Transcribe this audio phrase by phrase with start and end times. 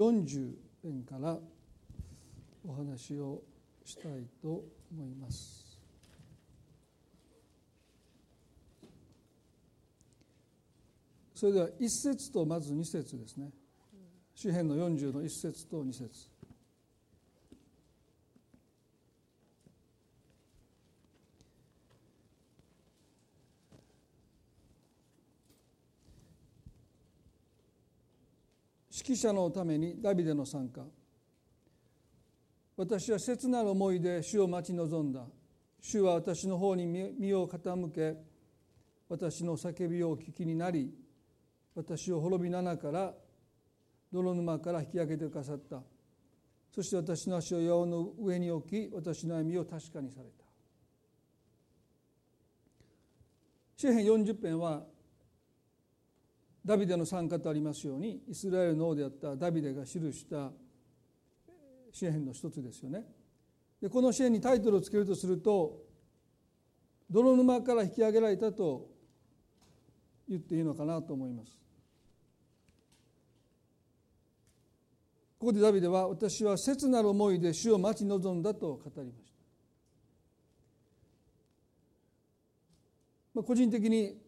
[0.00, 1.38] 40編から
[2.66, 3.42] お話を
[3.84, 5.78] したいと思います。
[11.34, 13.50] それでは一節とまず二節ですね。
[14.34, 16.08] 詩編の40の一節と二節。
[29.02, 30.82] 指揮者のためにダビデの参加。
[32.76, 35.24] 私は切なる思いで主を待ち望んだ。
[35.80, 38.16] 主は私の方に身を傾け
[39.08, 40.92] 私の叫びをお聞きになり
[41.74, 43.14] 私を滅びの穴から
[44.12, 45.80] 泥沼から引き上げてくださった。
[46.74, 50.44] そして私の足を岩の上に置き私の歩みを確かにされた。
[53.76, 54.82] 詩編40編は
[56.64, 60.50] ダビデの参加とありますようにイスラエルの王であったダビデが記した
[61.92, 63.04] 詩篇の一つですよね。
[63.80, 65.82] でこの詩篇にタイトルをつけるとすると
[67.10, 68.88] 泥沼から引き上げられたと
[70.28, 71.58] 言っていいのかなと思います。
[75.38, 79.40] ここでダビデは私は切なる思いで主を待ち望んだと語りました。
[83.32, 84.18] まあ、個人的に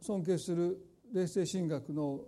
[0.00, 2.22] 尊敬する霊性神学の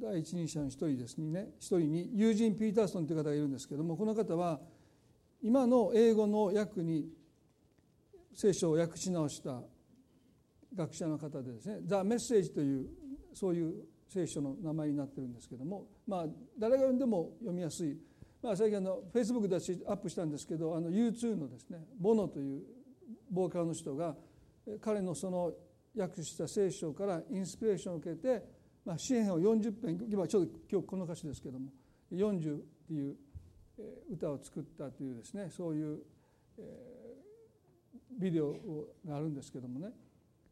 [0.00, 4.58] 第一人者の一人ですね一人にユージン・ピーターソンという方がいるんですけどもこの方は
[5.42, 7.10] 今の英語の訳に
[8.34, 9.60] 聖書を訳し直した
[10.74, 12.88] 学者の方でですね「ザ・メッセージ」という
[13.34, 16.26] そういう聖書の名前になってるんですけどもまあ
[16.58, 17.98] 誰が読んでも読みやすい、
[18.42, 22.62] まあ、最近あのフェイスブックでアップしたんですけどあの U2 のですねボノという
[23.30, 24.16] ボーカルの人が
[24.80, 25.52] 彼のその
[25.96, 28.42] 訳した聖書からインスピレーションを受けて、
[28.84, 31.70] まあ、詩篇を40編今ちょっと今日この歌詞ですけども
[32.12, 33.16] 40っていう
[34.10, 35.98] 歌を作ったというですねそういう
[38.18, 38.54] ビデオ
[39.06, 39.88] があるんですけどもね、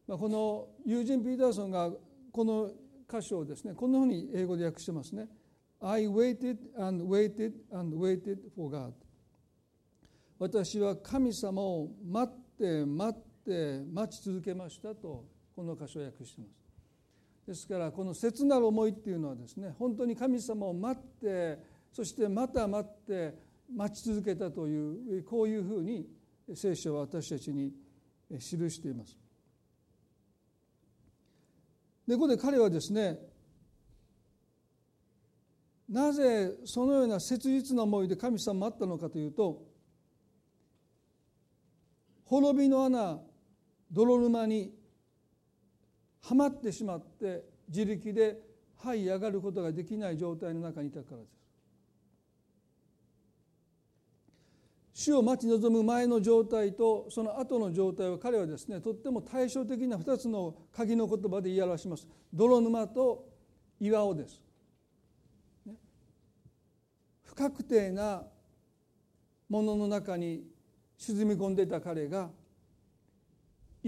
[0.06, 1.90] まあ、このユージン・ピーターソンが
[2.32, 2.70] この
[3.08, 5.28] 歌詞をですねこんなふうに英語で訳してますね。
[5.80, 8.92] I waited and waited and waited for God
[10.38, 15.24] 私は神様を待って待ってって待ち続けましたと
[15.56, 16.50] この箇所訳してます。
[17.46, 21.58] ですからこの切なる思いっていうのはですね本当に神様を待って
[21.90, 23.34] そしてまた待って
[23.74, 26.06] 待ち続けたというこういうふうに
[26.54, 27.72] 聖書は私たちに
[28.38, 29.16] 記しています。
[32.06, 33.18] でここで彼はですね
[35.88, 39.66] なぜそのような切実な思いで神様待ったのかというと
[42.26, 43.18] 滅びの穴
[43.92, 44.74] 泥沼に
[46.20, 48.40] はまってしまって自力で
[48.82, 51.38] 這い上がることができない状態の中にいたからです。
[54.92, 62.08] 死を待ち望む前の状態とその後の状態は彼はですねとっても対照的な2つの鍵の言葉で言い表します。
[62.34, 63.28] 泥沼と
[63.80, 64.42] 岩尾です。
[67.22, 68.24] 不確定な
[69.48, 70.42] ものの中に
[70.96, 72.30] 沈み込んでいた彼が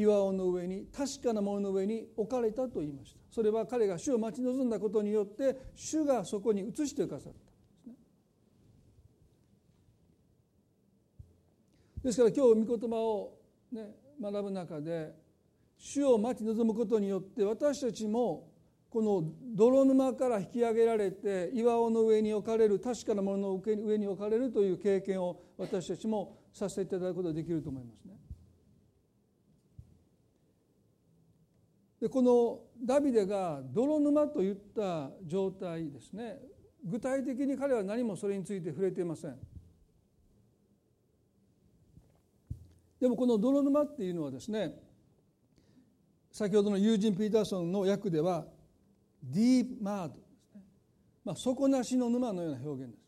[0.00, 7.50] 岩尾の上に確かなものの上に置かれたと言いましたそれは彼が主を待ち望んだことによって主がそこに移してくださった
[12.02, 13.38] ですから今日御言葉を、
[13.72, 13.90] ね、
[14.20, 15.12] 学ぶ中で
[15.76, 18.48] 主を待ち望むことによって私たちも
[18.90, 19.22] この
[19.54, 28.19] 泥沼から引き上げられて岩尾の上に置かれる確かなものの上に置かれるという経験を私たちもさせていただくことができると思いますね。
[32.00, 36.38] でこのダビデが泥沼といった状態ですね。
[36.82, 39.36] 具体的に彼は何もそれについて触れていません。
[42.98, 44.74] でもこの泥沼っていうのはですね
[46.30, 48.46] 先ほどのユージン・ピーターソンの訳では
[49.22, 50.62] ディープマードですね、
[51.24, 52.98] まあ、底なしの沼のような表現で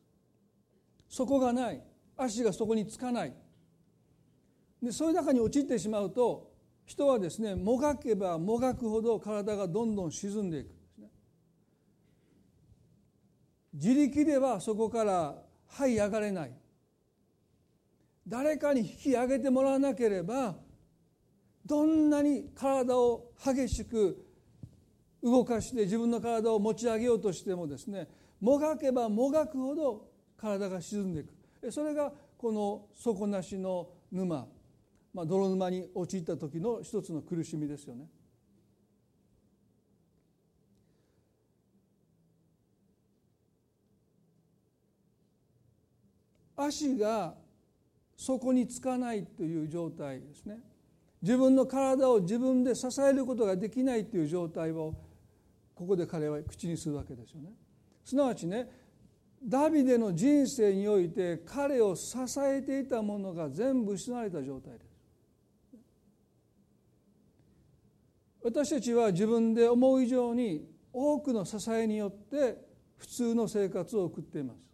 [1.09, 1.17] す。
[1.17, 1.83] 底がない。
[2.17, 3.35] 足がそこにつかない。
[4.83, 6.52] でそういう中に陥ってしまうと
[6.93, 10.69] 人はですねもがけばもがくほど体がどんどん沈んでいく。
[13.73, 15.35] 自力ではそこから
[15.71, 16.53] 這い上がれない。
[18.29, 20.55] 誰かに引き上げてもらわなければ
[21.65, 24.25] どんなに体を激しく
[25.23, 28.07] 動かして自分の体を持ち上げようとしてもですね
[28.41, 31.73] もがけばもがくほど体が沈んでいく。
[31.73, 34.47] それがこの底なしの沼。
[35.15, 38.07] まあ、泥沼に陥った時の一つの苦しみですよね。
[46.57, 47.35] 足が
[48.17, 50.61] 底につかないという状態ですね。
[51.21, 54.95] 自分の体を自分で支えることができないという状態を
[55.75, 57.53] ここで彼は口にするわけですよね。
[58.05, 58.69] すなわちね
[59.45, 64.92] ダビデの人生において彼を支えていたものが全部失われた状態です。
[68.43, 72.59] 私たちは自分で思う以上に多くの支えによって
[72.97, 74.73] 普通の生活を送っています。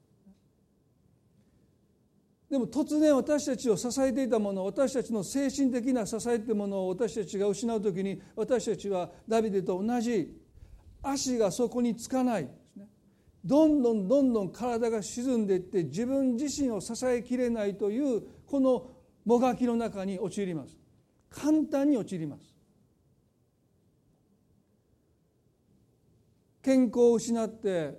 [2.50, 10.35] でも突然私たちを支えていたもの私たちの精神的な支えというものを私たちが失う時に私たちはダビデと同じ
[11.03, 12.49] 足がそこにつかない
[13.44, 18.91] どんどんどんどん体が沈んでいって自分自身を支えきれないというこの
[19.26, 20.76] もがきの中に陥ります。
[21.31, 22.57] 簡単に陥ります。
[26.69, 27.94] 健康を失って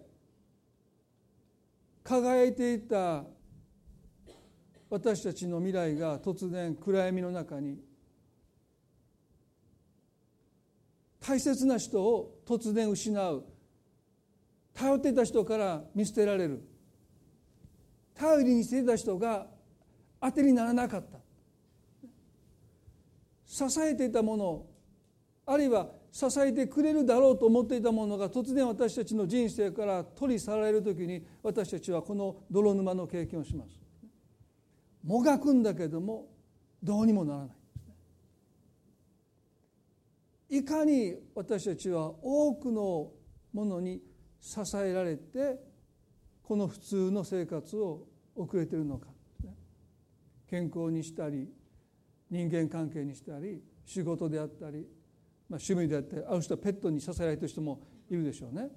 [2.03, 3.23] 輝いていた
[4.91, 7.79] 私たちの未来が突然暗闇の中に
[11.19, 13.43] 大切な人を突然失う
[14.75, 16.61] 頼っていた人から見捨てられる
[18.13, 19.47] 頼りにしていた人が
[20.21, 21.17] 当てにならなかった
[23.47, 24.67] 支えていたもの
[25.47, 33.79] あるいは支えてくれるだろうと思っていたものが突然私たちの人生から取り去られる時に私たちはこの泥沼の経験をします。
[35.03, 36.27] もがくんだけども
[36.83, 37.45] どうにもならな
[40.49, 40.57] い。
[40.57, 43.11] いかに私たちは多くの
[43.53, 44.01] ものに
[44.41, 45.59] 支えられて
[46.41, 49.07] この普通の生活を送れているのか。
[50.49, 51.47] 健康にしたり
[52.31, 54.87] 人間関係にしたり仕事であったり、
[55.49, 58.69] まあ、趣味であったりある人はペットに支えられてる人もいるでしょうね。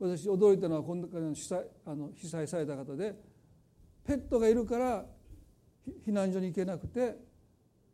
[0.00, 3.14] 私驚いたのは今度被災あの被災された方で
[4.04, 5.04] ペットがいるから
[6.06, 7.16] 避難所に行けなくて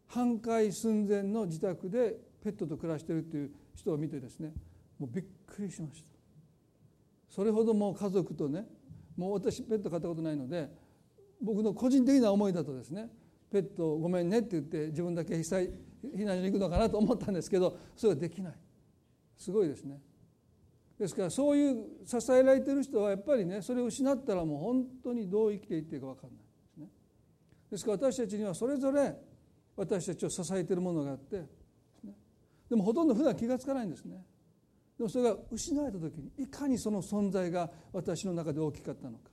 [0.06, 4.52] 半壊寸前の自宅でペットと暮らしているという人を見てですね
[4.98, 6.08] もうびっくりしました
[7.28, 8.66] それほどもう家族とね
[9.16, 10.70] もう私ペット飼ったことないので
[11.42, 13.08] 僕の個人的な思いだとですね
[13.50, 15.70] ペットごめんねって言って自分だけ被災
[16.14, 18.54] 避難所に行くのかなと思ったんですけどそれはできない。
[19.36, 20.00] すごいですね。
[20.98, 26.44] ですからそういう支えられてる人はやっぱりねそれを失ったらもう本当にどう生きていっていいか分かんないで
[26.74, 26.88] すね。
[27.70, 29.14] ですから私たちにはそれぞれ
[29.76, 31.44] 私たちを支えているものがあって
[32.68, 34.24] でもほとんど普段気が付かないんですね。
[34.96, 39.30] でもそれが失われた時にいかにその存在が私の中で大きかったのか、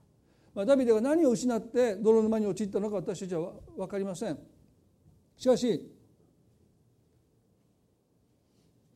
[0.53, 4.37] まあ、ダビデは何を失って泥沼に陥ったのか私たちは分かりません。
[5.37, 5.92] しかし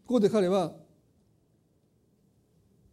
[0.07, 0.71] ここで彼は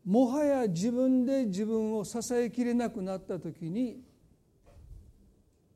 [0.04, 4.00] もはや自分で自分を支えきれなくなった時に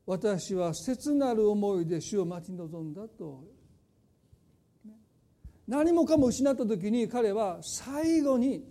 [0.05, 3.45] 私は切なる思いで主を待ち望んだと
[5.65, 8.65] 何もかも失った時に彼は最後に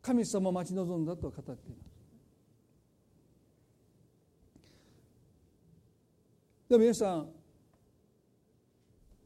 [0.00, 1.58] 神様を待ち望んだと語っています
[6.70, 7.28] でも皆さん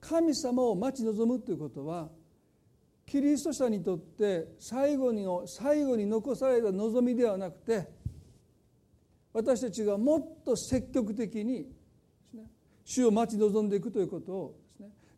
[0.00, 2.08] 神様を待ち望むということは
[3.06, 7.88] キリスト者にとって最後に最後に残された望みではなくて
[9.32, 11.66] 私たちがもっと積極的に
[12.84, 14.58] 主を待ち望んでいくということを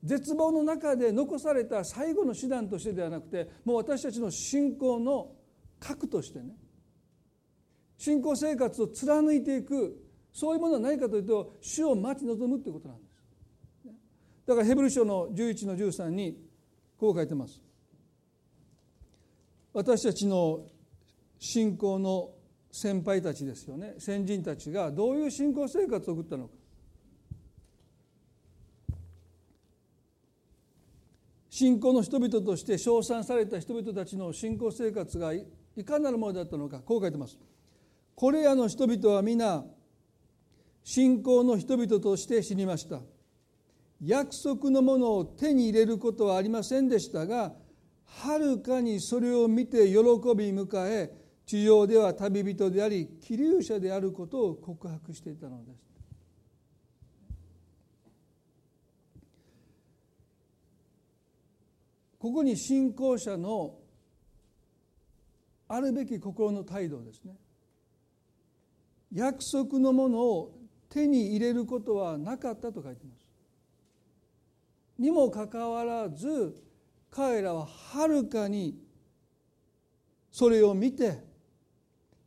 [0.04, 5.32] 絶望の中で残された最後の手段としてではなくてもう私たちの信仰の
[5.80, 6.56] 核としてね
[7.96, 9.96] 信仰生活を貫いていく
[10.32, 13.08] そういうものは何かというと主を待ち望むということなんです。
[14.46, 16.38] だからヘブル書の11の13に
[16.96, 17.67] こう書いてます。
[19.72, 20.66] 私たちの
[21.38, 22.30] 信仰の
[22.70, 26.54] 先輩たちですよね先人たちがどういう信仰生活を送ったのか
[31.58, 35.44] 信仰の人々として称賛された人々たちの信仰生活がい
[35.84, 37.36] かなるものだったのかこう書いてます。
[38.14, 39.64] これらの人々は皆
[40.84, 43.00] 信仰の人々として死にました。
[44.00, 47.52] 約束のものを手に入れることはありませんでしたが
[48.08, 51.12] はるかにそれを見て喜び迎え
[51.46, 55.88] 地上では旅人であり気流者であることを告白していたのです。
[62.18, 63.76] ここに信仰者の
[65.68, 67.32] あるべき心の態度ですね
[69.12, 70.54] 約束のものを
[70.88, 73.26] 手に入れることはなかったと書いてます
[74.98, 76.56] にもかかわらず
[77.10, 78.78] 彼らははるかに
[80.30, 81.24] それを見て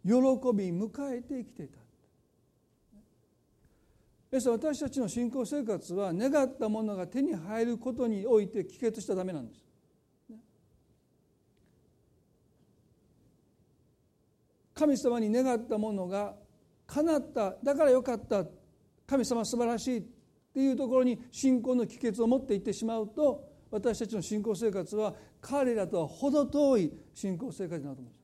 [0.04, 1.80] 喜び迎えて生きていた。
[4.32, 9.62] です私たちの信仰生活は願ったものが手に入ることにおいて帰結しちゃダメなんです。
[14.74, 16.34] 神様に願ったものが
[16.88, 17.56] 叶った。
[17.64, 18.46] だからよかった。
[19.06, 20.02] 神様素晴らしいっ
[20.54, 28.22] ていうところに信仰の帰結を持っていってしまうと私たちの信仰生活は彼らとは程遠い信仰生活になると思うんです。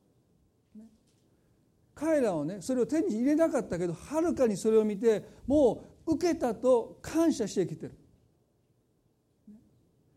[1.96, 7.98] 彼らはねそれを手に入れなかったけどはるかにそれを見てもう受けたと感謝してきてる。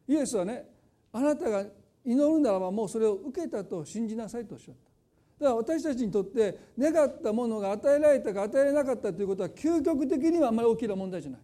[0.09, 0.69] イエスはね
[1.13, 1.65] あなたが
[2.05, 5.45] 祈るならばもうそれを受けたと信じなさいとおっしゃった。
[5.45, 11.41] だから私たちにとって願ったものが与えられたか与えられなかったということは究極的にはあまり大きな問題じゃない。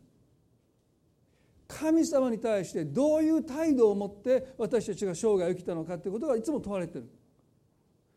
[1.68, 7.08] 神様に対してどういう態度を持って私たちが生涯を生きたのかということがいつも問われてる。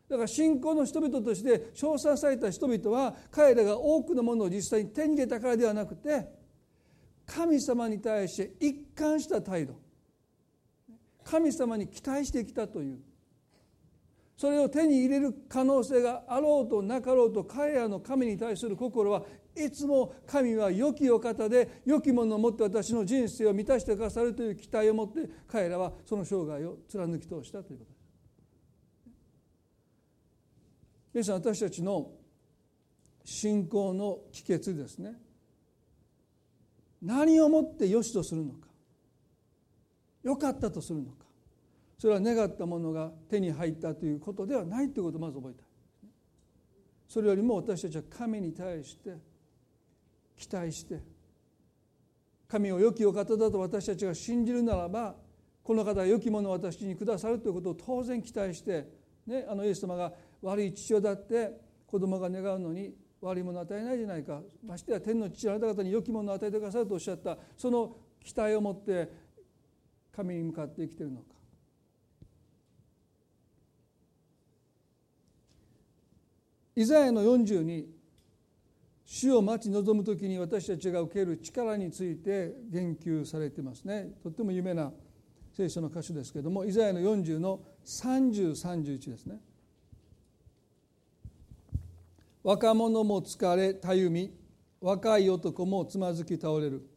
[0.08, 6.26] だから信仰の人々として称賛された人々は彼らが多くのものを実際に手に入れたからではなくて
[7.26, 9.74] 神様に対して一貫した態度
[11.22, 12.98] 神様に期待してきたという
[14.36, 19.22] それを手に入れる可能性があろうとなかろうと彼らの神に対する心は
[19.56, 27.90] いつも神は良きお方で良きものを持って私の人生を満たしてくださるという期待を持って彼らはその生涯を貫き通したということ。
[27.90, 28.00] です。
[31.12, 32.12] 皆さん私たちの
[33.24, 35.14] 信仰の帰結ですね。
[37.02, 38.68] 何をもって良しとするのか。
[40.22, 41.26] 良かったとするのか。
[41.98, 45.66] それは願ったものが手に入ったということではないということをまず覚えたい。
[47.08, 49.18] それよりも私たちは神に対して
[50.40, 51.00] 期待して
[52.48, 55.14] 神を良きお方だと私たちが信じるならば
[55.62, 58.88] この方が良きものを私にくださるということを当然期待して、
[59.26, 64.40] ね、あのイエス様が悪い父親だって子供が願うのに悪いものを与えないじゃないか。
[64.64, 69.12] ましてや天の父あなた方に良きものを与えてくださるとおっしゃったその期待を持って
[70.10, 71.26] 神に向かって生きているのか。
[76.74, 77.99] イザヤの40に
[79.12, 84.08] 主を待ち望む時に私たちが受ける力について言及されてますね。
[84.22, 84.92] とっても有名な
[85.52, 89.40] 聖書の箇所ですけどもイザヤの40の3031ですね。
[92.44, 94.32] 若者も疲れたゆみ。
[94.80, 96.88] 若い男もつまずき倒れる。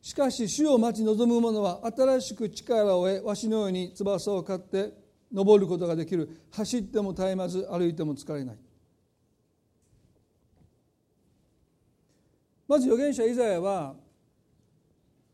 [0.00, 4.94] しかし主を待ち望む者は新しく力を得わしのように翼を買って
[5.32, 6.40] 登ることができる。
[6.52, 8.58] 走っても絶えまず歩いても疲れない。
[12.68, 13.94] まず預言者イザヤは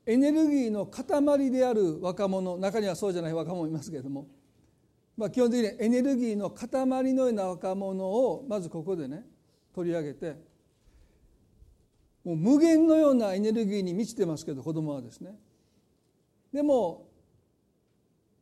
[0.04, 4.26] エネルギーの塊である若者中にはそうじゃない若者もいますけれども、
[5.16, 6.68] まあ、基本的にエネルギーの塊
[7.14, 9.24] のような若者をまずここでね
[9.74, 10.36] 取り上げて
[12.24, 15.34] もう無限のようなエネルギーに満ちてますけど子供はですね。
[16.52, 17.08] でも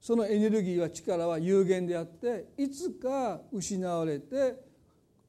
[0.01, 4.57] そのエネルギーは力は有限であっていつか失われて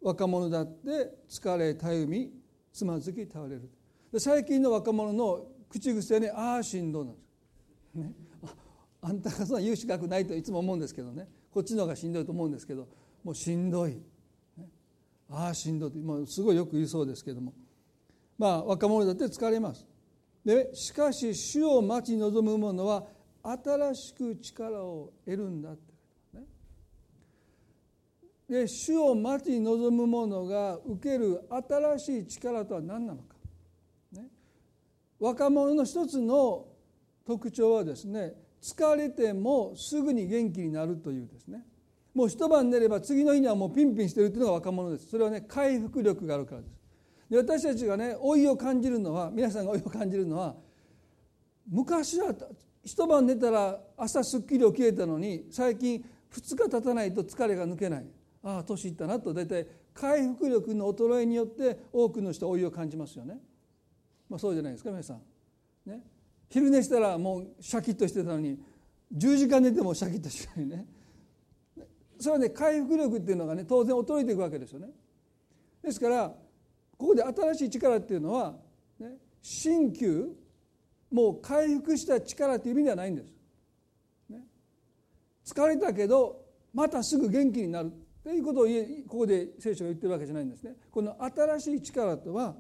[0.02, 2.32] 若者だって疲れたゆみ
[2.72, 3.70] つまずき倒れる。
[4.12, 8.14] で最近の若者の口癖ねああしんどなんです、ね、
[8.44, 11.28] ああんたがそんな言う資格ないといつも思うんですけどね。
[11.52, 12.88] こっちの方がしんどいと思うんですけど
[13.24, 14.02] もうしんどい、
[14.58, 14.68] ね、
[15.30, 17.54] ああしんどいってもうすごいよく言いそうですけども。
[18.38, 19.86] まあ若者だって疲れます。
[20.44, 23.06] でしかし主を待ち望む者は
[23.44, 25.91] 新しく力を得るんだって、
[28.52, 33.36] で主を待ち望む者が受ける新しい力とは何なのか、
[34.12, 34.26] ね、
[35.22, 36.66] 若者の一つの
[37.26, 41.64] 特徴はですね疲れてもすぐに元気になるというですね。
[42.14, 45.08] もう一晩寝れば次の日にはもうピンピンしてるっていうのが若者です。
[45.08, 46.78] それはね回復力があるからです。
[47.30, 50.56] で私たちがね老いを感じるのは皆さんが老いを感じるのは
[51.70, 52.36] 昔は
[52.84, 56.04] 一晩寝たら朝すっきり起きれたのに最近
[56.34, 58.06] 2日経たないと疲れが抜けない。
[58.44, 63.38] ああ年いったなと大体回復力の衰えによって多くの人は老いを感じますよね、
[64.30, 65.22] まあ、そうじゃないですか皆さん、
[65.86, 66.02] ね、
[66.50, 68.58] 昼寝したらもうシャキッとしてたのに
[69.16, 70.86] 10時間寝てもシャキッとしないね。
[72.20, 74.90] それはね回復力っていうのがね当然衰えていくわけですよね。
[75.84, 76.34] ですから
[76.98, 78.54] ここで新しい力っていうのは、
[79.00, 80.30] ね、新旧
[81.12, 83.34] もう回復した力という意味ではないんです。
[84.30, 84.40] ね、
[85.46, 87.92] 疲れたけどまたすぐ元気になる。
[88.24, 88.64] ということを
[89.08, 90.76] ここで聖書が言ってるわけじゃないんですね。
[90.92, 92.56] この新しい力とは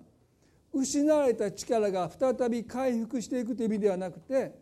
[0.73, 4.55] 失われた力が再び回復していくという意味ではなくて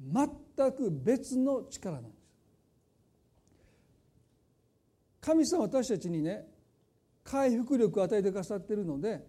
[0.00, 2.22] 全く別の力なんです。
[5.20, 6.44] 神様私たちにね
[7.24, 9.24] 回復力を与えてくださっているので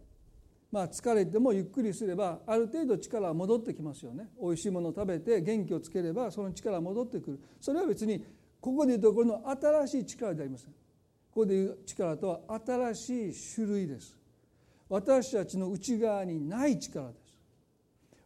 [0.73, 8.25] まあ、疲れてもゆっくりすればある程度力は戻ってきますよねおいしいものを食べて元気をつければその力は戻ってくるそれは別に
[8.63, 14.15] ここでいうとこの新しい力でありませんここでいう力とは新しい種類です。
[14.87, 17.37] 私たちの内側にない力です。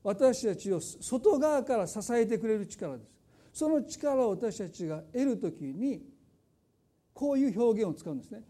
[0.03, 3.09] 私たちを外側から支えてくれる力です。
[3.51, 6.03] その力を私たちが得る時に
[7.13, 8.41] こういう表現を使うんですね。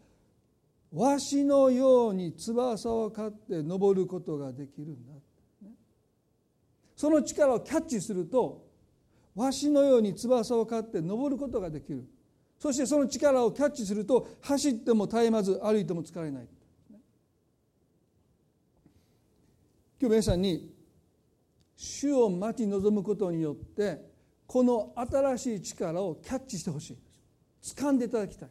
[0.91, 5.13] わしのように翼を飼って登ることができるんだ。
[6.97, 8.66] その力をキャッチすると
[9.37, 12.03] わしのように翼を飼って登ることができる。
[12.57, 16.47] そしてその力をキャッチすると走っても絶えまず歩いても疲れない。
[20.01, 20.73] 今日皆さんに
[21.75, 24.01] 主を待ち望むことによって
[24.47, 26.97] この新しい力をキャッチしてほしい。
[27.61, 28.49] 掴んでいただきたい。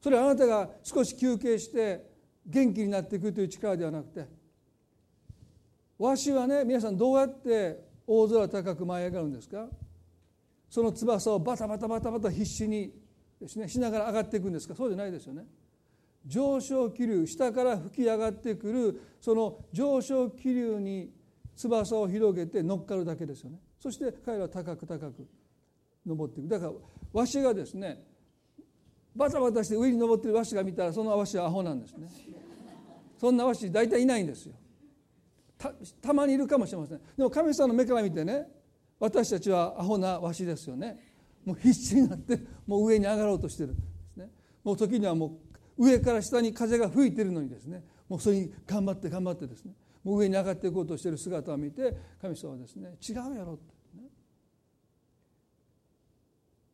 [0.00, 2.06] それはあなたが少し休憩して
[2.46, 4.26] 元気になっていくという力ではなくて
[5.98, 9.66] わしはね皆さんどうやって大空高く舞い上がるんですか？
[10.74, 12.92] その翼をバタバタバタバタ必死に
[13.40, 14.74] ですねしながら上がっていくんですか？
[14.74, 15.44] そうじゃないですよね。
[16.26, 21.12] 上昇気流下から吹き上がってくるその上昇気流に
[21.54, 23.60] 翼を広げて乗っかるだけですよね。
[23.78, 25.28] そして彼らは高く高く
[26.04, 26.48] 登っていく。
[26.48, 26.72] だから
[27.12, 28.02] わしがですね
[29.14, 32.08] バタバタして上に登ってるワシが見たらそのワシはアホなんですね。
[33.20, 34.54] そんなワシ大体いないんですよ。
[36.02, 37.00] たまにいるかもしれません。
[37.16, 38.48] でも神様の目から見てね
[39.04, 40.98] 私たちはアホなワシですよね。
[41.44, 43.82] もう必死になってもう上に上がろうとしてるんで
[44.14, 44.30] すね。
[44.64, 45.38] もう時にはも
[45.76, 47.84] う上から下に風が吹いてるのにですね。
[48.08, 49.74] もうそれに頑張って頑張ってですね。
[50.02, 53.74] もう上に上がっていこうとしてる姿を見て神様はですね違うやろって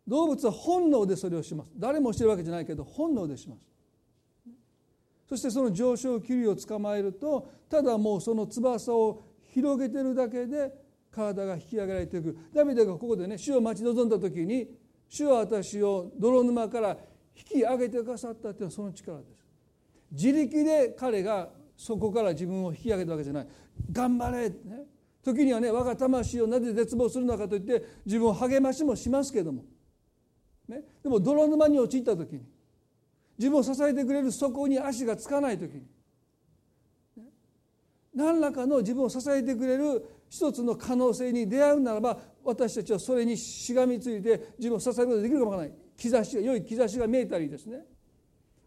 [0.07, 1.71] 動物は本能でそれをします。
[1.77, 3.61] 誰もしてるわけじゃないけど本能でします。
[5.29, 10.73] そしてその上昇気流を捕まえるとただもうその翼を広げてるだけで
[11.11, 12.37] 体が引き上げられていく。
[12.55, 14.69] ダビデがここでね主を待ち望んだ時に
[15.09, 16.97] 主は私を泥沼から
[17.37, 19.47] 引き上げてくださったっていうのはその力です。
[20.13, 23.49] 自力で彼がそこから自分を引き上げたわけじゃない。
[23.91, 24.57] 頑張れ、ね、
[25.23, 29.65] 時にはね我が魂をなぜ絶望するのかといって自分を励ましもしますけども。
[30.69, 32.43] ね、でも泥沼に陥った時に
[33.37, 35.81] 自分を支えてくれる底に足がつかない時に、
[37.17, 37.25] ね、
[38.15, 45.79] 何らかの自分を支えてくれる一つの可能性に出会うならば私たちはそれにしがみついて自分を支えることができるかもわからない。
[45.97, 47.85] 兆しが良い兆しが見えたりですね。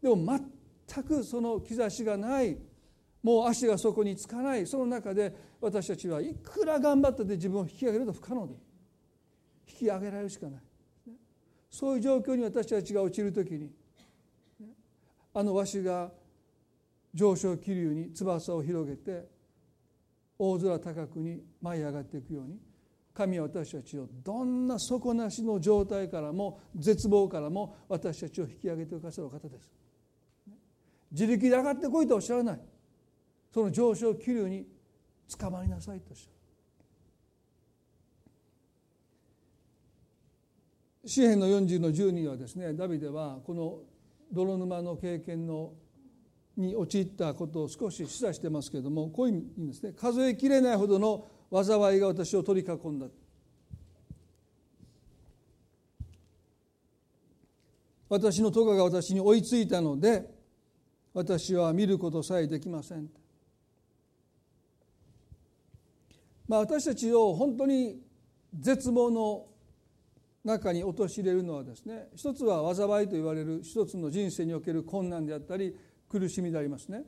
[0.01, 0.39] でも
[0.85, 2.57] 全くその兆しがない。
[3.23, 4.67] もう足がそこにつかない。
[4.67, 8.55] その中で私たちはいくら頑張ったって自分を引き上げると不可能で。
[9.65, 10.61] 引き上げられるしかない。
[11.69, 13.71] そういう状況に私たちが陥る時に
[15.33, 16.11] あのわしが
[17.13, 19.32] 上昇気流に翼を広げて
[20.37, 22.59] 大空高くに舞い上がっていくように
[23.13, 29.71] 神は私たちをどんな底なしの状態からも絶望からも私たちを引き上げてくださる方です。
[31.11, 32.59] 自力で上がってこいとおっしゃらない。
[33.53, 34.65] その上昇気流に
[35.37, 36.33] 捕まりなさいとおっしゃる。
[41.05, 43.81] 詩篇の40の12はですねダビデはこの
[44.31, 45.73] 泥沼の経験の
[46.57, 53.07] に陥ったことを少し示唆してますけれどもこういう意味ですね数えきれないほどの災いが私を取り囲んだ。
[58.09, 60.29] 私の咎が私に追いついたので
[61.13, 63.09] 私は見ることさえできません。
[66.47, 67.99] まあ私たちを本当に
[68.59, 69.47] 絶望の
[70.43, 75.75] 中に陥れるのはですね一つは災いと言われる一つの人生における困難であったり
[76.19, 77.01] 苦しみでありますね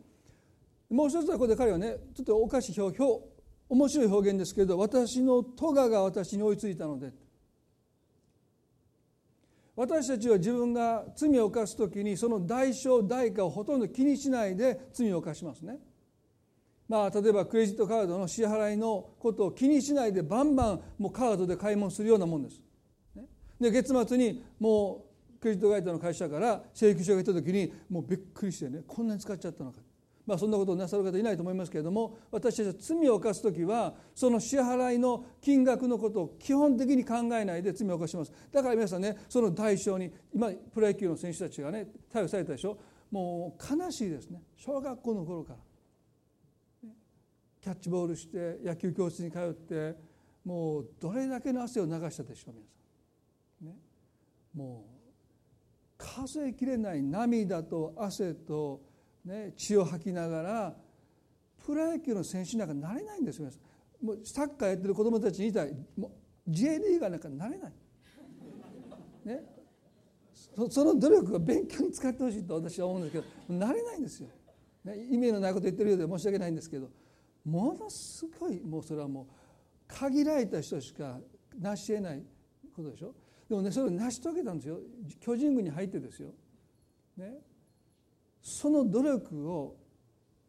[0.89, 3.23] もう一つはここで彼はねちょっとおかしい表表
[3.69, 7.11] 面白い表現ですけど私の咎が私に追いついたので
[9.75, 15.77] 私たちは自分が罪を犯す時にその代償代価をほとんど気にしないで罪を犯しますね。
[16.87, 22.61] まあ、例えばクレジットカードの支払いのことを気にしないでバンバンもうカードで買い物するようなもんです。
[23.15, 23.25] ね
[23.59, 25.04] で月末にも
[25.39, 29.79] クレジット会社の会社から請求書が来た時にもうびっくりしてねこんなに使っちゃったのか。
[30.25, 38.31] まあそんなことをなさる方いないと思いますけれども私たちは罪を犯す時はその支払いの金額のことを基本的に考えないで罪を犯します。
[38.51, 42.77] だから皆さんねその代償に今プロ野球の選手たちがね逮捕されたでしょ。
[43.11, 44.41] もう悲しいですね。
[44.57, 45.59] 小学校の頃から。
[47.61, 49.95] キャッチボールして野球教室に通って
[50.43, 52.67] もうどれだけの汗を流したでしょう皆さ
[53.63, 53.67] ん。
[53.67, 53.75] ね。
[54.53, 54.94] もう
[55.97, 58.81] 数えきれない涙と汗と、
[59.23, 60.75] ね、血を吐きながら
[61.65, 63.49] プロ野球の選手なんかなれないんですよ
[64.01, 66.11] もうサッカーやってる子供たちにいたらもう
[66.47, 67.73] J リーガーなんかなれない。
[69.25, 69.43] ね、
[70.69, 74.29] その努力が勉強に使ってほしいと私は思うんですけどなれないんですよ。
[74.83, 76.91] ね、意味のないこと言ってるようで申し訳ないんですけど
[77.43, 79.25] ものすごいもうそれはもう
[79.87, 81.19] 限られた人しか
[81.59, 82.23] 成し得ない
[82.75, 83.15] ことでしょ
[83.49, 84.79] でもねそれを成し遂げたんですよ。
[85.19, 86.29] 巨人軍に入ってですよ。
[87.17, 87.37] ね、
[88.41, 89.75] その努力を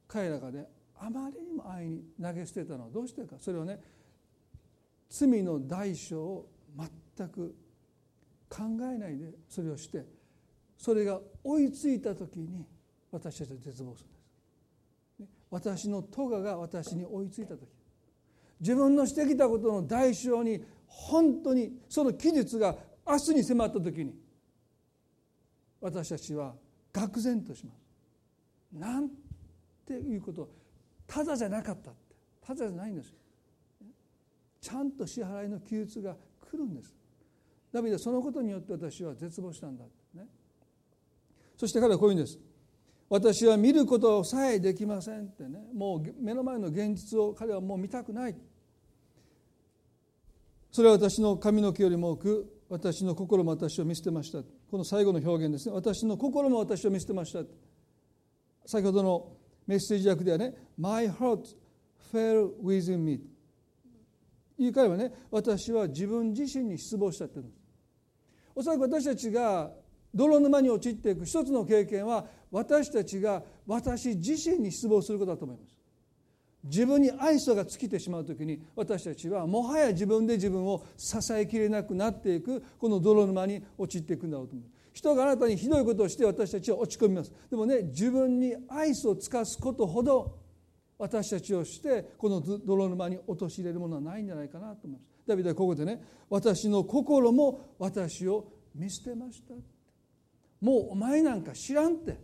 [0.09, 0.67] 彼らがね
[0.99, 3.37] あまりにも愛に投げ捨てたのはどうしてか。
[3.39, 3.79] それはね
[5.09, 6.49] 罪の代償を
[7.17, 7.55] 全く
[8.49, 8.63] 考
[8.95, 10.05] えないでそれをして
[10.77, 12.65] それが追いついた時に
[13.11, 15.33] 私たちは絶望するんです。
[15.51, 17.69] 私の咎が私に追いついた時。
[18.61, 22.77] 自分のしてきたことの代償に本当にその期日が
[23.07, 24.15] 明日に迫った時に
[25.81, 26.55] 私たちは
[26.93, 27.81] 愕然とします。
[28.73, 29.09] なん
[29.87, 30.49] ていうこと
[31.07, 33.15] ただじゃなかったってただじゃないんです。
[34.61, 36.17] ちゃんと支払いの記述が
[36.51, 36.95] 来るんです。
[37.73, 40.27] ダビデそのことによって私は絶望したんだね。
[41.57, 42.39] そして彼はこういうんです。
[43.09, 48.35] 私は見ることさえできませんってねもう目の前の現実を彼はもう見たくない
[50.73, 54.43] それは私の髪の毛よりも多く私の心も私を見捨てました。
[54.43, 55.75] この最後の表現ですね。
[55.75, 57.41] 私の心も私を見捨てました。
[58.67, 59.33] 先ほどの
[59.67, 61.57] メッセージ訳ではね「My heart
[62.13, 63.21] fell within me」
[64.59, 67.61] 言い換えはね私は自分自身に失望したって言うんです。
[68.55, 69.73] おそらく私たちが
[70.15, 75.76] 泥沼に陥っていく一つの経験は私たちが私自身に失望することだと思います。
[76.67, 84.67] 自分に愛想が尽きてしまう時に私たちはもはや自分で自分を支えきれなくなっていくこの泥沼に陥っていくんだろうと思う。
[84.93, 87.33] 人があなたにひどいことをして私たちは落ち込みます。
[87.51, 90.39] でもね自分に愛想を尽かすことほど
[90.99, 95.05] 私たちをしてこの泥沼に陥れるものはないんじゃないかなと思います。
[95.27, 99.55] ダビデはここでね私の心も私を見捨てました
[100.61, 102.19] もうお前なんか知らんって。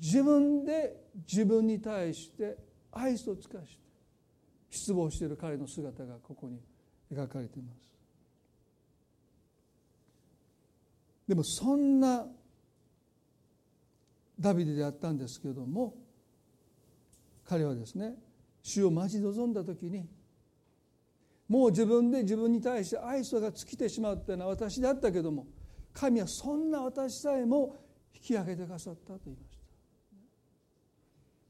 [0.00, 2.56] 自分で自分に対して
[2.92, 3.86] 愛想を尽かして
[4.70, 6.60] 失望している彼の姿がここに
[7.12, 7.86] 描かれています。
[11.28, 12.26] でもそんな
[14.38, 15.94] ダビデであったんですけれども
[17.44, 18.14] 彼はですね
[18.62, 20.06] 主を待ち望んだ時に
[21.48, 25.46] もう自分で自分に対して愛想が尽きてしまうというのは私であったけども
[25.92, 27.76] 神はそんな私さえも
[28.14, 29.45] 引き上げてくださったと言いました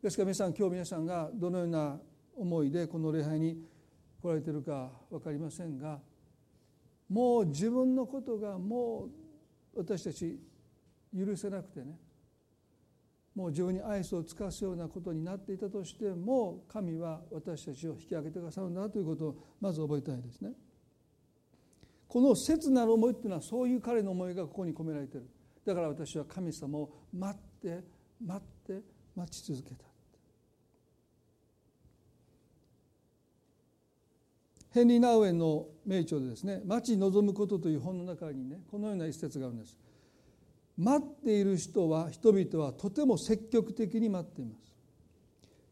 [0.06, 1.98] ですから皆さん今日皆さんがどのような
[2.36, 3.58] 思いでこの礼拝に
[4.22, 5.98] 来られているか分かりませんが
[7.08, 9.08] もう自分のことがも
[9.74, 10.38] う私たち
[11.12, 11.98] 許せなくてね
[13.34, 20.52] もう自分に愛想を尽かすようなことになっていたとしても神は私たちを引き上げてくださるんだということをまず覚えたいですね。
[22.06, 25.26] この切なる思いっていうのはそういう彼の思いがここに込められている
[25.64, 27.82] だから私は神様を待って
[28.24, 28.82] 待って
[29.16, 29.85] 待ち続けた
[34.76, 39.78] ヘンリー・ナウエンの名著でですね「待ち望むこと」という本の中にねこのような一節があるんです。
[40.76, 44.76] 待っている人は人々はとても積極的に待っています。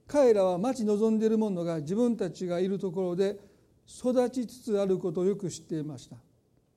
[0.06, 3.38] 彼らは待ち望んでいるものが自分たちがいるところで
[3.86, 6.16] 育ちつつあることをよく知っていました。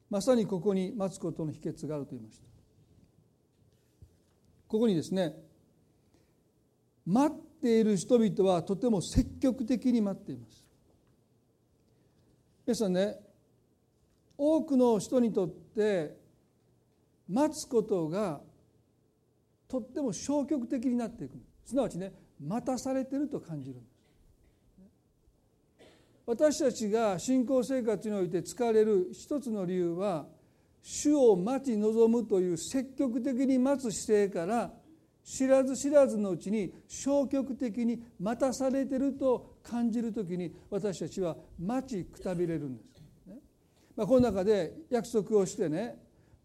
[0.09, 2.45] まさにここに待つことの秘訣があると言いました。
[4.67, 5.33] ここにですね
[7.05, 10.66] 待っている人々はとても積極的に待っています。
[12.67, 13.15] 皆さんね。
[14.38, 16.17] 多くの人にとって
[17.30, 18.41] 待つことが
[19.69, 21.38] とっても消極的になっていく。
[21.63, 22.12] すなわちね
[22.45, 23.97] 待たされてると感じるんです。
[26.25, 30.25] 私たちが信仰生活において疲れる一つの理由は
[30.84, 34.73] 主を待ち望むという積極的に待つ姿勢から
[35.27, 42.87] 知らず知らずのうちに消極的に待たされてると感じる時に私たちは待ちくたびれるんです。
[43.93, 45.97] まあ、この中で約束をしてね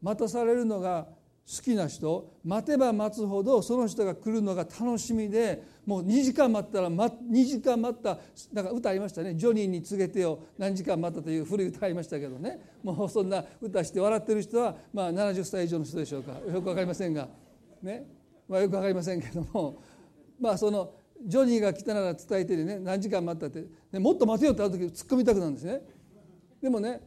[0.03, 1.07] 待たされるのが
[1.47, 8.19] 好きな人待てば待つほどその人が来るのが楽しみでもう2時間待ったら2時間待った
[8.53, 12.59] なんか歌ありましたね「ジョニーに告げてよ何時間待った」という古い歌ありましたけどね。
[12.83, 16.33] もうそんな歌して笑ってる人はまあ70歳以上の人でしょうか。
[16.33, 17.29] よく分かりませんが。
[17.81, 18.07] ね、
[18.53, 19.83] まあ、よく分かりませんけども
[20.39, 20.93] まあその
[21.25, 25.83] ジョニーが来たなら伝えてね何時間待ったって、ね、もっと待てよってある時突っ込みたくなるんですね
[26.61, 27.01] でもね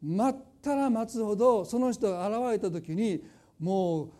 [0.00, 3.24] 待ったら待つほどその人が現れた時に
[3.58, 4.10] もう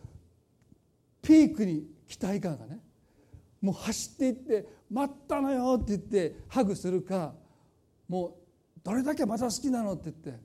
[1.21, 2.81] ピークに期待感がね
[3.61, 7.33] もう走っていって「待ったのよ」って言ってハグするか
[8.09, 8.33] もう
[8.83, 10.43] 「どれだけまた好きなの?」って言って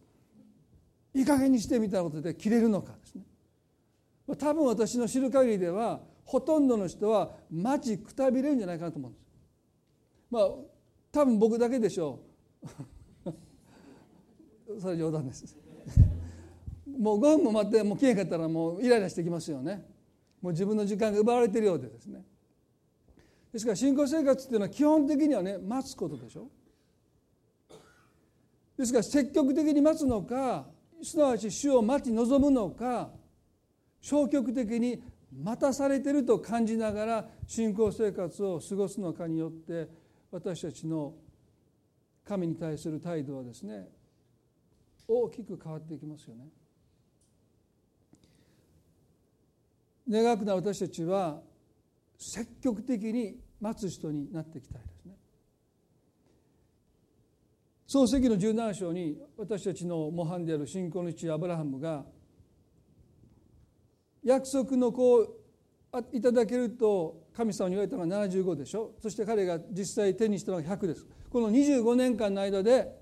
[1.18, 3.24] 「いい加減にして」みたいなことで切れるのかですね
[4.36, 9.26] 多分私の知る限りではほとんどの人は待ちくたびれるんじゃないかなと思うんです。
[10.30, 10.50] まあ
[11.12, 12.20] 多分僕だけでしょ
[13.26, 13.30] う。
[14.80, 15.56] それ冗談です。
[16.98, 19.84] もう5分も待ってもう消えかったらもうイライラしてきますよね。
[20.40, 22.24] もう自分の時間が奪われているようでですね。
[23.52, 26.48] ですから信仰生活っていうのは基本的にはね待つことでしょ。
[28.76, 30.66] ですから積極的に待つのか
[31.02, 33.10] すなわち主を待ち望むのか
[34.00, 39.88] 消極的に待たされていると感じながら信仰生活を過ごすのかによって
[40.30, 41.14] 私たちの
[42.24, 43.88] 神に対する態度はですね
[45.06, 46.44] 大きく変わっていきますよね。
[50.08, 51.40] 願くな私たちは
[52.16, 55.14] 積極的に待つ人になっていきたいですね。
[57.86, 62.04] 創世記の17章に私たちの模範である信仰の父アブラハムが
[64.24, 65.26] 約束の子を
[66.12, 68.92] いただけると神様に言われたのが75でしょ？
[69.02, 71.06] そして彼が実際手にしたのが100です。
[71.30, 72.98] この25年間の間で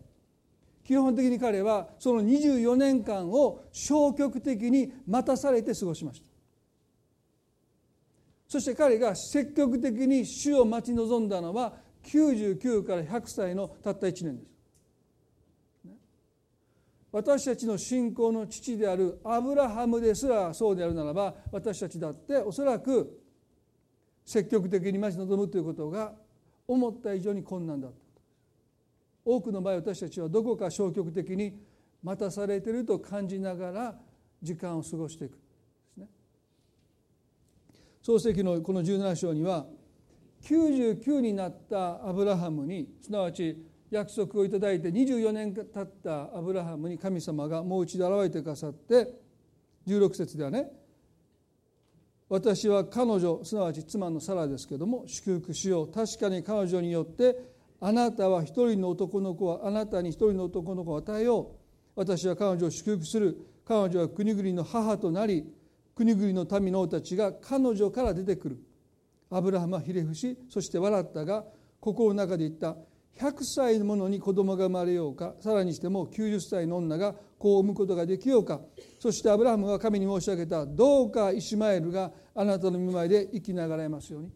[0.84, 6.26] 基本的に彼はその24年間を消極的に待たされて過ごしました。
[8.48, 14.57] そして彼が積極的に主を待ち望んだのは99から100歳のたった1年です。
[17.10, 23.22] 私たちの信仰の父であるアブラハムですらそうであるならば私たちだっておそらく
[24.24, 26.12] 積極的に待ち望むということが
[26.66, 27.96] 思った以上に困難だった。
[29.24, 31.58] 多くの場合私たちはどこか消極的に
[32.02, 33.94] 待たされていると感じながら
[34.42, 35.32] 時間を過ごしていく。
[35.32, 35.38] で
[35.94, 36.08] すね。
[38.02, 39.66] 創世記のこの17章には
[40.42, 43.56] 99になったアブラハムにすなわち
[43.90, 49.08] 約束をいただいて24年経ったアブラハムに神様がもう一度現れてくださって
[49.86, 50.70] 16節ではね
[52.28, 55.92] 私は彼女すなわち妻のサラですけども祝福しよう。
[55.92, 57.36] 確かに彼女によって
[57.80, 61.46] あなたは一人の男の子はあなたに一人の男の子を与えよう。
[61.96, 63.38] 私は彼女を祝福する。
[63.64, 65.44] 彼女は国々の母となり
[65.94, 68.58] 国々の民の王たちが彼女から出てくる。
[69.30, 71.44] アブラハムはひれ伏しそして笑ったが
[71.80, 72.76] 心の中で言った。
[73.18, 78.60] 100歳の者に子供が生まれようかさらにしても90歳の女が子を産むことができようか。
[79.00, 84.30] そしてアブラハムは神に申し上げたどうかイシマエルがあなたの見舞いで生きながらえますように。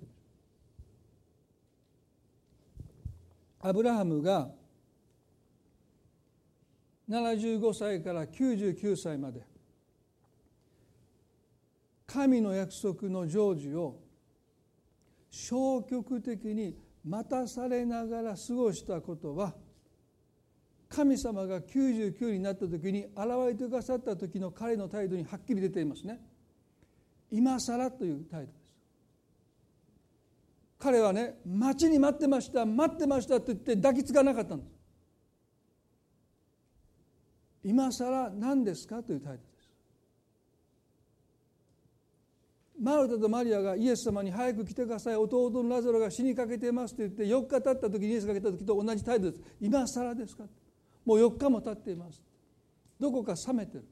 [3.60, 4.50] アブラハムが
[7.08, 9.46] 75歳から99歳まで
[12.06, 14.00] 神の約束の成就を
[15.30, 19.54] 消極的に待たされながら過ごしたことは
[20.88, 26.20] 神様が99になった時に現れてくださった時の彼の態度にはっきり出ていますね。
[27.30, 28.62] 今更という態度です。
[30.78, 34.70] 彼はね待ちに待ってました待ってましたと言って抱きつかなかったんです。
[37.64, 39.51] 今更何ですかという態度
[42.82, 45.14] マルタとマリアがイエス様に早く来てください。
[45.14, 49.42] 弟のラザロが死にかけていますと言って4日経った時にイエスが来た時と同じ態度です。
[49.60, 50.42] 今更ですか
[51.04, 52.20] もう4日も経っています
[52.98, 53.84] どこか冷めてる。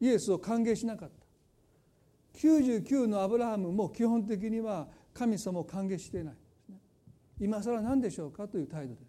[0.00, 2.38] イエスを歓迎しなかった。
[2.38, 6.34] 99のアブラハムも基本的には神様を歓迎していない。
[7.38, 9.06] 今更何でしょうかという態度です。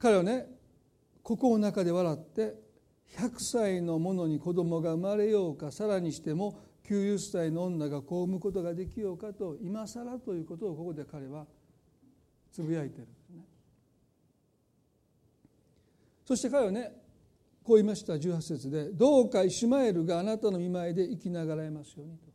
[0.00, 0.46] 彼はね
[1.22, 2.67] 心の中で笑って
[3.16, 11.46] 100歳の者に子供が生まれようかさらにしても90歳の女が子を産むことができようかと今更ということをここで彼は
[12.52, 13.42] つぶやいてるんですね。
[16.24, 16.92] そして彼はね
[17.62, 22.28] こう言いました18節で「どうかイシュマエルがあなたの見舞いで生きながらえますように」と。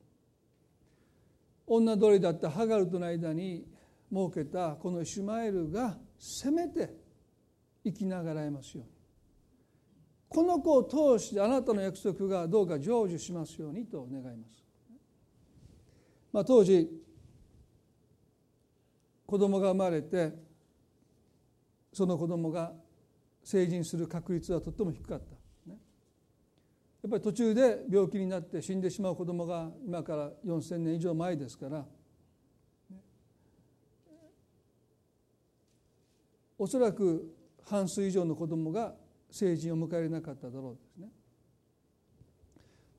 [1.66, 3.66] 女通りだったハガルとの間に
[4.12, 6.94] 設けたこのイシュマエルがせめて
[7.84, 8.93] 生きながらえますように。
[10.34, 14.64] この子を通してあなたの約束がどうか成就しますようにと願います。
[16.32, 16.90] まあ、当時
[19.28, 20.34] 子供が生まれて
[21.94, 22.74] その子供が
[23.44, 25.36] 成人する確率はとっても低かった。
[25.68, 31.86] やっぱり途中で病気になって死んでしまう子供が今から4,000年以上前ですから
[36.58, 38.96] おそらく半数以上の子供が
[39.34, 41.10] 成人を迎えれなかっただろうですね。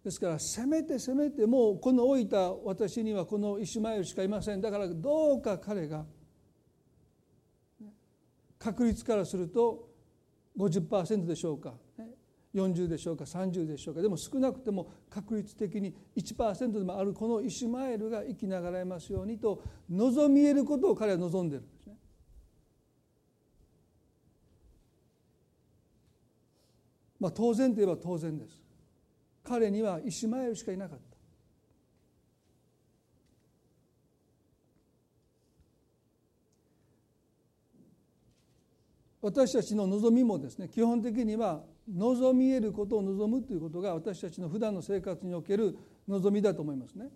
[0.03, 4.61] ですからせめてせめてもうこの老いた私にはこのイシュマエルしかいません。
[4.61, 6.05] だからどうか彼が
[8.59, 9.89] 確率からすると
[10.59, 11.75] 50%でしょうか
[12.53, 14.03] 40でしょうか30でしょうか。
[14.03, 21.97] でも少なくても確率的に1%でもあるこのイシュマエルが生きながらえますようにと望み得ることを彼は望んでいるんですね。
[27.25, 28.63] まあ当然といえば当然です。
[29.43, 31.17] 彼にはイシマエルしかいなかった。
[39.23, 47.09] 私たちの望みもですね基本的には望み得ることを望むということが私たちの普段の生活における望みだと思いますね。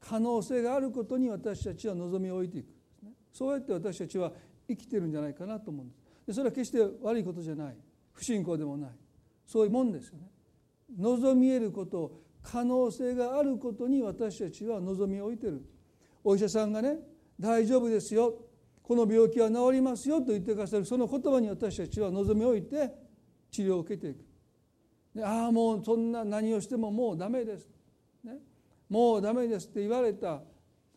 [0.00, 2.66] 可能性があることに私たちは望みを置いていく。
[3.32, 4.32] そうやって私たちは
[4.66, 6.26] 生きてるんじゃないかなと思うんです。
[6.26, 7.76] でそれは決して悪いことじゃない
[8.12, 8.90] 不信仰でもない
[9.46, 10.30] そういうもんですよね。
[10.98, 15.62] 望み得ること可能性があることに私たちは望みを置いている。
[16.24, 16.98] お医者さんがね
[17.38, 18.34] 大丈夫ですよ。
[18.82, 20.84] この病気は治りますよと言ってくださる。
[20.84, 22.92] その言葉に私たちは望みを置いて
[23.50, 24.24] 治療を受けていく。
[25.14, 27.68] でああもうそんな何をしてももうダメです、
[28.24, 28.38] ね、
[28.88, 30.40] もうダメですって言われた、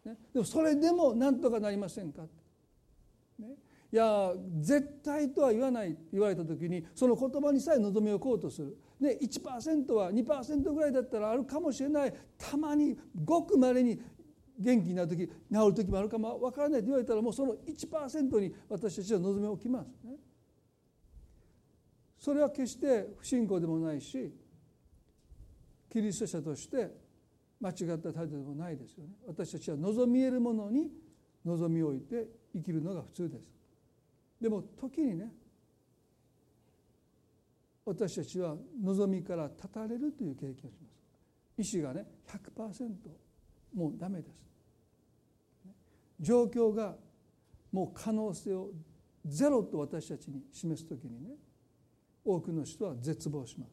[0.05, 2.29] ね、でもそれでも何とかなりませんか、ね、
[3.91, 8.77] いや絶対とは言わない言われた時にその言葉にさえ望みを置こうとする。
[8.99, 13.99] で1%は2%ぐらいだったらあるかもしれないたまにごくまれに
[14.57, 20.15] 元気になる時治る時もあるかもわからないと言われたらもうその1%に私たちは望みを置きますね。
[22.17, 24.33] それは決して不信仰でもないし
[25.91, 26.89] キリスト者として
[27.61, 30.89] 間違った態度でもないですよね私たちは望み得るものに
[31.45, 33.54] 望みを置いて生きるのが普通です
[34.41, 35.31] でも時にね
[37.85, 40.63] 私たちは望みから断たれるという経験をし
[41.57, 41.73] ます。
[41.75, 42.89] 意思がね100%
[43.73, 44.35] もうダメです。
[46.19, 46.95] 状況が
[47.71, 48.69] もう可能性を
[49.25, 51.35] ゼロと私たちに示す時にね
[52.23, 53.71] 多くの人は絶望します。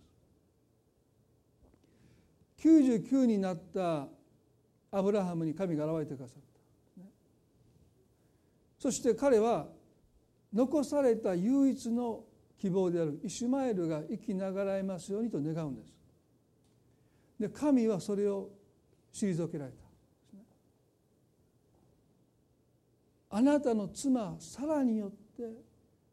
[2.58, 4.08] 99になった
[4.90, 6.42] アブラハムに神が現れてくださっ
[6.98, 7.02] た、
[8.78, 9.66] そして彼は
[10.52, 12.24] 残された唯一の
[12.58, 13.20] 希望である。
[13.24, 15.92] イシュマエルが生きながらえますようにと願うんです。
[17.40, 18.50] で神はそれを
[19.12, 19.82] 退けられた。
[23.34, 25.44] あなたの妻サラによって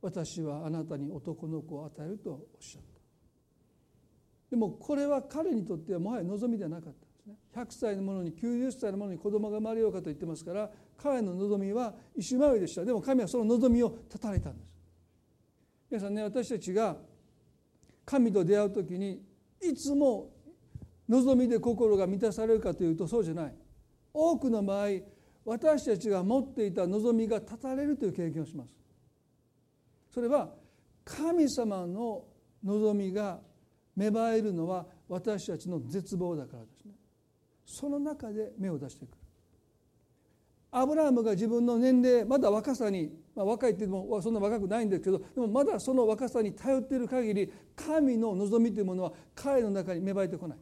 [0.01, 2.89] 私はあなたに男の子を与えるとおっしゃった。
[4.49, 7.35] でもこれは彼にとってはもはや望みではなかったんですね。
[7.55, 10.71] 100歳の者に90歳の者に子供が生まれようかと言ってますから
[11.01, 12.83] 彼の望みはイシュマエルでした。
[12.83, 14.69] でも神はその望みを断たれたんです。
[15.89, 16.97] 皆さんね私たちが
[18.05, 19.21] 神と出会う時に
[19.61, 20.29] いつも
[21.07, 23.55] 望みで心が満たされるかというとそうじゃない。
[24.13, 24.87] 多くの場合
[25.45, 28.75] 私たちが持っていた望みが断たれるという経験をします。
[30.13, 30.49] それは
[31.05, 32.25] 神様の
[32.63, 33.39] 望みが
[33.95, 36.93] 芽生えるのは私たちの絶望だからですね。
[37.65, 39.18] その中で芽を出してく。
[40.71, 50.57] アブラハムが自分の年齢まだ若さに、まあ、若いって言ってもそんな若くないんですけどでもまだその若さに頼っている限り神の望みというものは彼の中に芽生えてこない。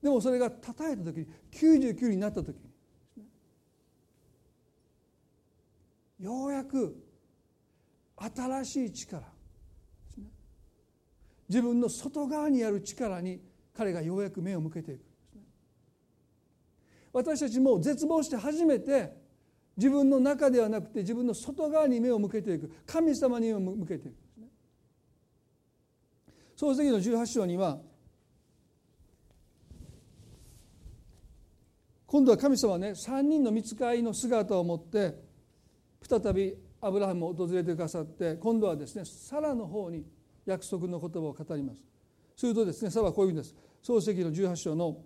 [0.00, 3.24] でもそれが叩いた時に99になった時に
[6.20, 6.94] ようやく
[8.16, 9.22] 新しい力
[11.48, 13.40] 自分の外側にある力に
[13.76, 15.13] 彼がようやく目を向けていく。
[17.14, 19.16] 私たちも絶望して初めて
[19.76, 22.70] 自分の中ではなくて自分の外側に目を向けていく。
[22.86, 24.14] 神様に目を向けていく
[26.56, 27.78] 創世記の18章には
[32.06, 35.14] 今度は神様はね3人の見つかりの姿を持って
[36.02, 40.04] 再びアブラハムを訪れてくださって今度はですねサラの方に
[40.46, 41.78] 約束の言葉を語ります。
[42.36, 43.54] するとですねサラはこういうんです。
[43.82, 44.98] 創世記の18章の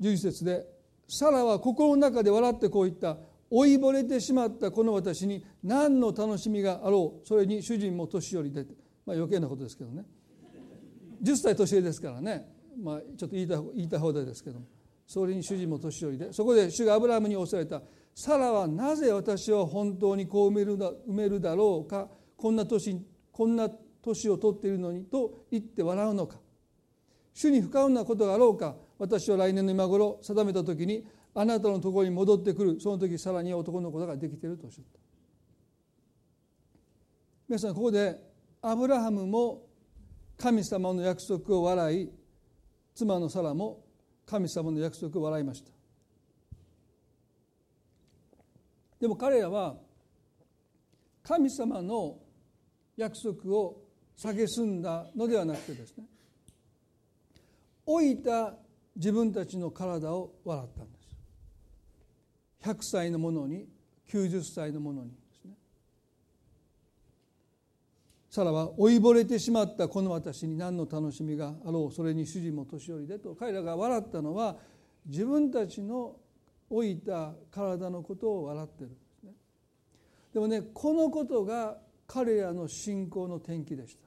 [0.00, 0.66] 11節で
[1.08, 3.16] サラは心の中で笑ってこう言った。
[3.50, 7.28] 老いぼれてしまったこの私に何の楽しみがあろう。
[7.28, 8.66] それに主人も年寄りで。
[9.04, 10.04] まあ余計なことですけどね。
[11.22, 12.44] 10歳年上ですからね。
[12.82, 14.66] まあちょっと言いた言いた放題ですけども。
[15.06, 16.32] それに主人も年寄りで。
[16.32, 17.82] そこで主がアブラハムにおされた。
[18.12, 22.08] サラはなぜ私を本当にこう埋めるだ埋めるだろうか。
[22.36, 23.70] こんな年こんな
[24.02, 26.38] 年を取っているのにと言って笑うのか。
[27.32, 28.74] 主に不可能なことがあろうか。
[28.98, 35.00] 私は来年の今頃定めた時にあなたのところに戻ってくるその時さらに男の子ができているとおっしゃった。
[37.48, 38.16] 皆さんここで
[38.62, 39.62] アブラハムも
[40.38, 42.10] 神様の約束を笑い
[42.94, 43.84] 妻のサラも
[44.24, 45.70] 神様の約束を笑いました。
[48.98, 49.76] でも彼らは
[51.22, 52.18] 神様の
[52.96, 53.82] 約束を
[54.16, 56.04] 蔑んだのではなくてですね
[57.86, 58.56] 老いた
[58.96, 61.06] 自分たちの体を笑ったんです。
[62.64, 63.68] 100歳のものに
[64.08, 65.52] 90歳のものにですね。
[68.30, 71.92] サラは老いぼれてしまったこの私に何の楽しみがあろう。
[71.92, 73.34] それに主人も年寄りでと。
[73.34, 74.56] 彼らが笑ったのは
[75.04, 76.16] 自分たちの
[76.70, 79.32] 老いた体のことを笑ってるんですね。
[80.32, 81.76] でもねこのことが
[82.06, 84.05] 彼らの信仰の転機でした。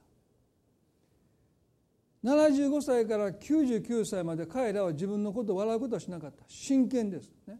[2.24, 6.44] 75歳から99歳まで彼らは自分のことを笑うことはしなかった。
[6.48, 7.58] 真剣ですね。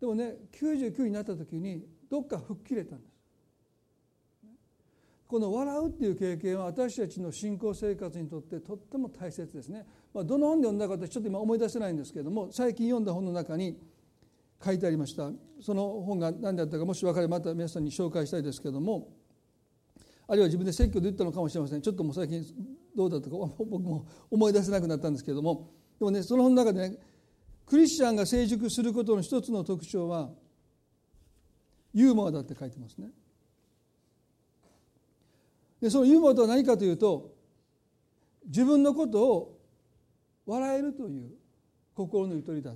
[0.00, 3.14] でもね99になった時にどっか吹っ切れたんです。
[5.26, 13.76] この笑うっていう経験は私たちの信仰生活にとってとっても大切ですね、まあ、どの本で読んだか私ちょっと今思い出せないんですけれども最近読んだ本の中に
[14.64, 15.30] 書いてありました。
[15.60, 19.08] その本が何であったかもし分かればまた皆さんに紹介したいですけれども
[20.28, 21.82] あるいは自分で説教で言ったのかもしれません。
[21.82, 22.44] ちょっともう最近
[22.94, 25.68] どうだったか 僕も思い出せなくなったんですけれども
[25.98, 26.98] でもねその本の中でね
[27.66, 30.30] クリスチャンが成熟することの一つの特徴は
[31.92, 33.10] ユーモアだって書いてますね。
[35.80, 37.34] でそのユーモアとは何かというと
[38.46, 39.60] 自分のことを
[40.46, 41.30] 笑えるという
[41.94, 42.74] 心のゆとりだ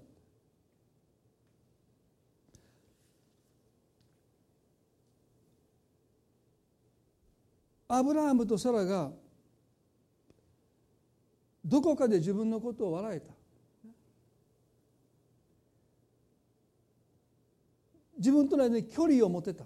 [7.89, 9.11] アブラハムとサラが
[11.69, 13.33] どこかで自分のことを笑えた。
[18.17, 19.65] 自分との間に距離を持てた。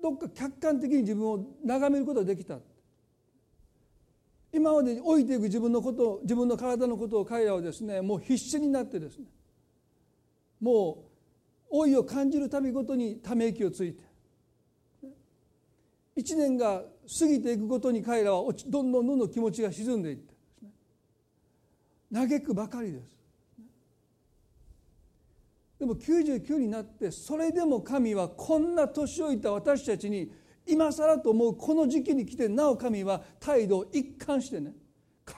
[0.00, 2.58] どっか客観的に自分を眺めることができた。
[4.52, 9.26] 今まで置いていく自分のこと自分の体のことを彼らはですねもう必死になってですね
[10.60, 11.04] も
[11.70, 14.02] う老いを感じるたびごとにため息をついて
[16.14, 16.82] 一年が
[17.18, 20.35] 過ぎていくごとに彼らはどんどんどんどん気持ちが沈んでいって
[22.12, 23.16] 嘆くばかりです。
[25.78, 30.32] でも99になってそれでも神はこんな年老いた私たちに
[30.66, 34.72] 今更と思うこの時期に来てなお神は態度を一貫してね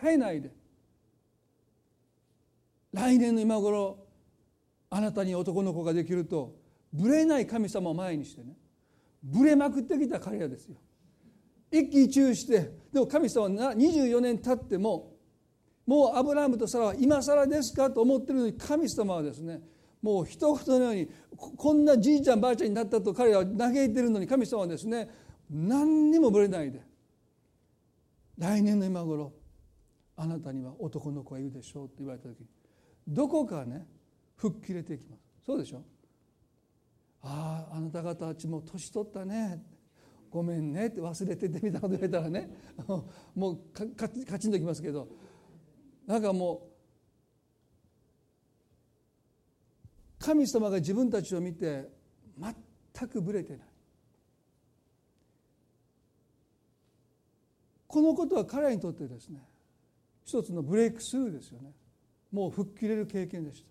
[0.00, 0.52] 変えないで。
[2.92, 3.98] 来年の今頃
[4.90, 6.54] あなたに男の子ができると
[6.92, 8.56] ぶれない神様を前にしてね
[9.22, 10.76] ぶれまくってきた彼らですよ。
[11.70, 15.17] 一喜一憂してでも神様は24年経っても
[15.89, 19.59] もうアブラハムとサラは今更ですかと思ってるのに神様はですね
[20.03, 21.09] もう一言のように
[21.57, 25.09] こんなじいちゃんばあちゃんになったと彼は嘆いてるのに神様はですね
[25.51, 26.82] 何にもぶれないで
[28.36, 29.32] 来年の今頃
[30.14, 32.36] あなたには男の子がいるでしょうって言われた時
[33.09, 33.86] どこかね
[34.36, 35.22] 吹っ切れていきます。
[35.47, 35.82] そうでしょ
[37.22, 39.64] あああなた方たちも年取ったね。
[40.30, 42.51] ごめんねって忘れててみたいなこと言われたらね
[43.34, 43.59] もう
[43.97, 45.09] カチンときますけど
[46.09, 46.62] なんかも
[50.20, 51.86] う神様が自分たちを見て
[52.94, 53.61] 全くぶれてない。
[57.86, 59.40] このことは彼らにとってですね
[60.24, 61.72] 一つのブレイクスルーですよね。
[62.32, 63.68] もう吹っ切れる経験でした。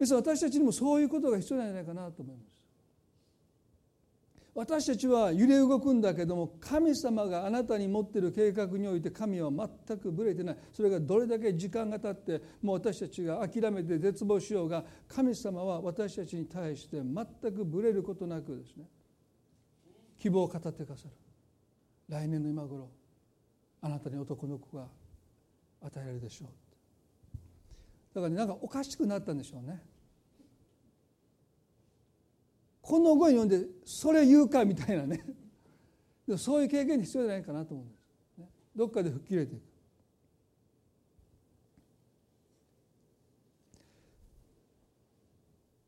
[0.00, 2.55] です私たちにもそういうことが必要なんじゃないかなと思います。
[4.56, 10.56] 私たちは揺れ動くんだけども神様があなたに持っている計画において神は全くぶれてない。
[10.72, 18.86] それがどれだけ時間が経ってもう私たちが諦めて絶望しようが神様は私たちに対して全くぶれることなくですね。
[20.18, 21.10] 希望を語ってくださる。
[22.08, 22.88] 来年の今頃
[23.82, 24.86] あなたに男の子が
[25.82, 26.48] 与えられるでしょう
[28.14, 29.82] だからねなんかおかしくなったんでしょうね。
[32.86, 35.24] この語読んでそれ言うかみたいなね。
[36.38, 37.94] そういう経験必要じゃないかなと思うんで
[38.36, 39.62] す、ね、どっかで吹っ切れていく。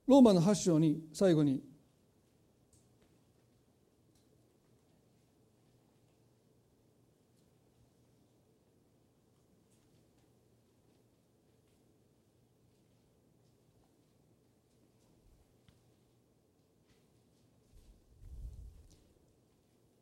[0.08, 1.62] ローマの8章に最後に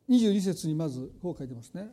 [0.09, 1.89] 22節にまずこう書いてますね。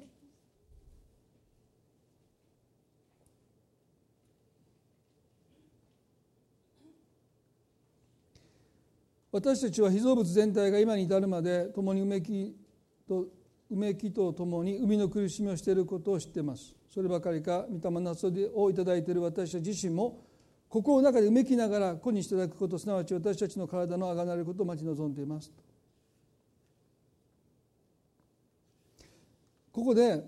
[9.35, 12.55] 私たちは被造物全体が今に至るまで共にうめき
[13.09, 13.27] と
[13.69, 20.23] うめきとともに海の苦しみをしていることを知っていますそればかりか御霊の夏をいただいている私たち自身も
[20.69, 25.51] 心の中でうめきながら子にしていただくことすなわち私たちの体のあがなることを待ち望んでいます
[29.75, 30.23] ここで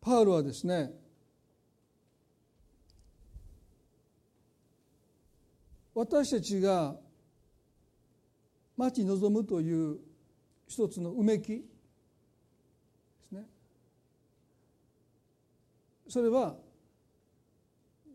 [0.00, 0.92] パウロはですね
[5.92, 6.94] 私たちが
[8.76, 9.98] 待ち望むという
[10.68, 11.62] 一つのうめきで
[13.30, 13.42] すね
[16.08, 16.54] それは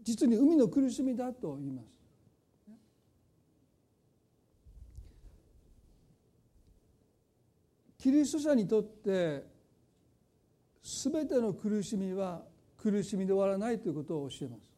[0.01, 2.00] 実に海の苦しみだと言います。
[8.01, 9.45] キリスト者にとって
[10.81, 12.41] 全ての苦しみは
[12.81, 14.71] 苦しみで終わらないということを教えます。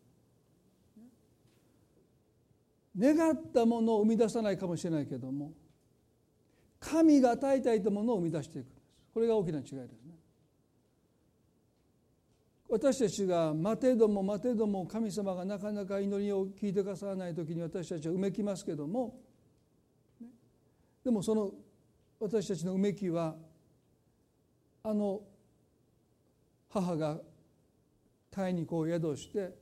[2.99, 5.51] 願ったものを生み出さないかもしれないけども
[6.80, 8.82] 神が与えたいとものを生み出していくんです。
[9.13, 9.88] これが大きな違いですね。
[12.67, 19.17] 私たちが待てども待てども神様がなかなか祈りを聞いてくださらない時に私たちはうめきますけども
[21.05, 21.51] でもその
[22.24, 23.36] 私たちのうめきは
[24.82, 25.19] あの
[26.69, 27.17] 母が
[28.32, 29.53] 胎にこう宿して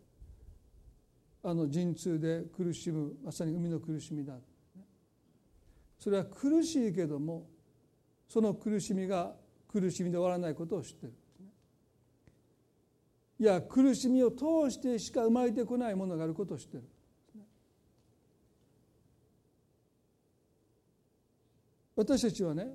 [1.43, 4.35] あの陣痛で苦しむまさに海の苦しみだ。
[5.97, 7.47] それは苦しいけども
[8.29, 9.33] その苦しみが
[9.67, 11.13] 苦しみで終わらないことを知ってる。
[13.39, 16.83] いや苦しみを通してしか生まれてこないものがあることを知ってる。
[22.01, 22.67] 私たちはね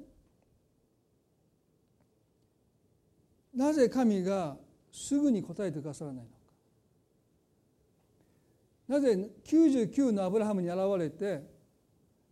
[3.52, 4.56] なぜ神が
[4.92, 6.36] すぐに答えてくださらないのか。
[8.86, 11.42] なぜ99のアブラハムに現れて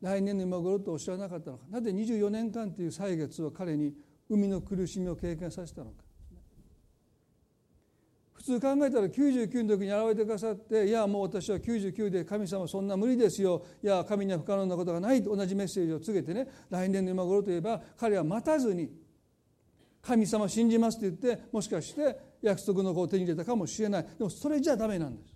[0.01, 1.65] 来年の今頃とおっしゃらなかったのか。
[1.69, 3.93] なぜ24年間という歳月を彼に
[4.29, 6.04] 生みの苦しみを経験させたのか。
[8.35, 13.65] 普通考えたら99の時に現れてくださっていやもう私は99で神様そんな無理ですよ。
[13.83, 15.23] いや神には不可能なことがない。
[15.23, 18.91] と同じメッセージを告げてね来年の今頃といえば彼は待たずに
[20.03, 24.03] 神様信じますと言ってもしかして約束の子を手に入れたかもしれない。
[24.03, 25.35] でもそれじゃダメなんです。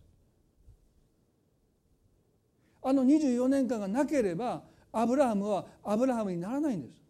[2.83, 7.01] あの24年間がなければアブラハムはアブラハムにならないんです。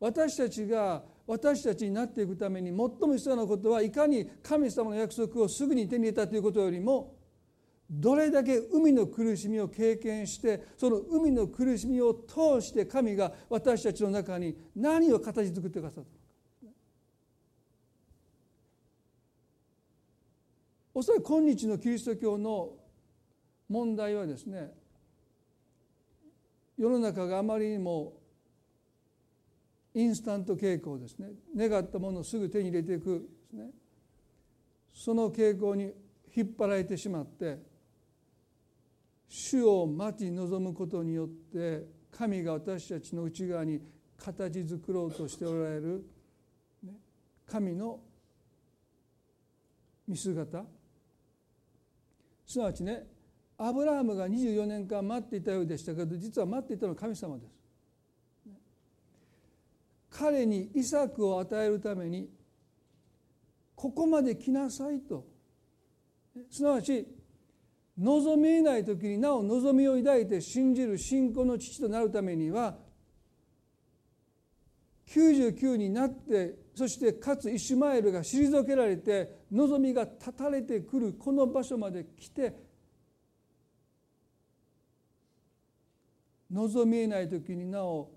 [0.00, 7.16] 私たちが私たちになっていくために最も必要なことはいかに神様の約束をすぐに手に入れたということよりも
[7.90, 16.10] どれだけ海の苦しみを経験してその海の苦しみを通して神が私たちの中に何を形作ってくださった
[16.66, 16.78] のか。
[20.94, 22.72] おそらく今日のキリスト教の
[23.68, 24.72] 問題はですね
[26.76, 28.14] 世の中があまりにも
[29.94, 31.28] インスタント傾向ですね。
[31.56, 33.70] 願ったものをすぐ手に入れていくですね。
[34.92, 35.92] その傾向に
[36.34, 37.58] 引っ張られてしまって
[39.28, 43.80] 主を待ち望むことによって神が私たちの内側に
[44.16, 46.04] 形作ろうとしておられる
[47.46, 48.00] 神の
[50.06, 50.64] 見姿。
[52.46, 53.06] すなわちね
[53.56, 57.53] アブラハムが24年間待っていたようでしたけど実は待っていたのは神様です。
[60.16, 62.28] 彼にイサクを与えるために
[63.74, 65.26] ここまで来なさいと。
[66.50, 67.06] すなわち
[67.98, 72.76] 望みない時になお望みを抱いて信じる信仰の父となるためには
[75.08, 82.56] 99になってそしてかつイシュマエルが退けられて望みが断たれてくるこの場所まで来て
[86.50, 88.10] 望みえない時になお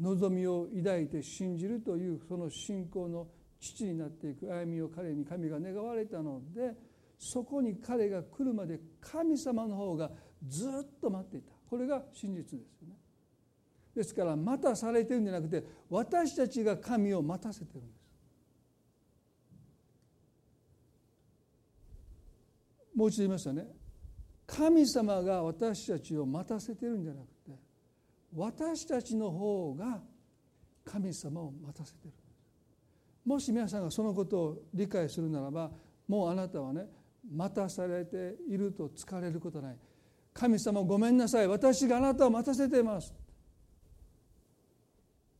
[0.00, 3.26] 望みを抱いて信じるというその信仰の
[3.60, 6.74] 父になっていく歩みを彼に神が願われたので
[7.18, 10.10] そこに彼が来るまで神様の方が
[10.46, 12.94] ずっと待っていたこれが真実ですよね。
[13.94, 18.06] ですから待たされてるんじゃなくて私たちが神を待たせてるんです。
[22.94, 23.66] もう一度言いましたね
[24.46, 27.35] 神様が私たちを待たせてるんじゃなくて
[28.36, 30.02] 私たちの方が
[30.84, 32.12] 神様を待たせてる。
[33.24, 35.70] もし皆さんがそのことを理解するならば
[36.06, 36.86] もうあなたはね
[37.28, 39.76] 待たされていると疲れることない。
[40.34, 41.48] 神様ごめんなさい。
[41.48, 43.14] 私があなたを待たせています、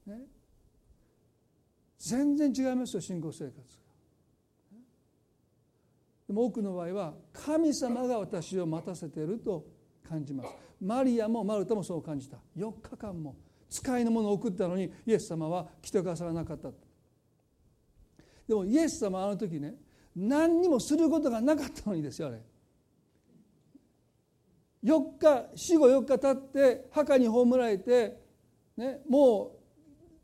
[0.06, 0.22] ね、
[1.98, 3.64] 全然違いますよ信仰生活が。
[6.28, 9.75] でも多くの場合は神様が私を待たせていると
[10.08, 10.50] 感じます。
[10.80, 12.38] マリアもマルタもそう感じた。
[12.56, 13.36] 4日間も
[13.68, 16.70] 使いのものを送ったのにイエス様は来てくださらなかった。
[18.48, 19.74] でもイエス様はあの時ね
[20.14, 22.40] 何にもすることがなかったのにですよあれ。
[24.84, 28.16] 4日死後4日経って墓に葬られて、
[28.76, 29.56] ね、も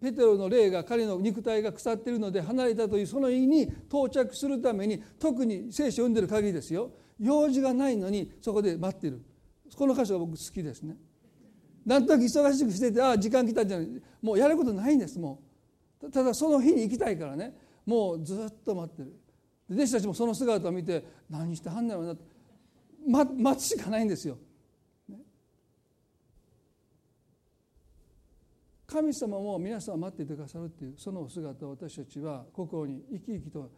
[0.01, 6.93] うペテロの霊が彼の肉体が腐っているので離れたというその意に到着するために特に聖書を読んでる限りですよ。
[7.19, 9.23] 用事がないのにそこで待っている。
[9.77, 10.97] この箇所が僕好きですね。
[11.85, 13.89] なんとなく忙しくしててああ時間来たんじゃない
[14.21, 15.43] もうやることないんですも
[16.01, 16.11] う。
[16.11, 17.55] ただその日に行きたいからね。
[17.85, 19.13] もうずっと待ってる。
[19.71, 22.15] 弟子たちもその姿を見て何してはんねやろな、
[23.09, 24.39] ま、待つしかないんですよ。
[28.87, 33.71] 神様も皆さん待っていてくださるっていうそのお姿を私たちは心に生き生きと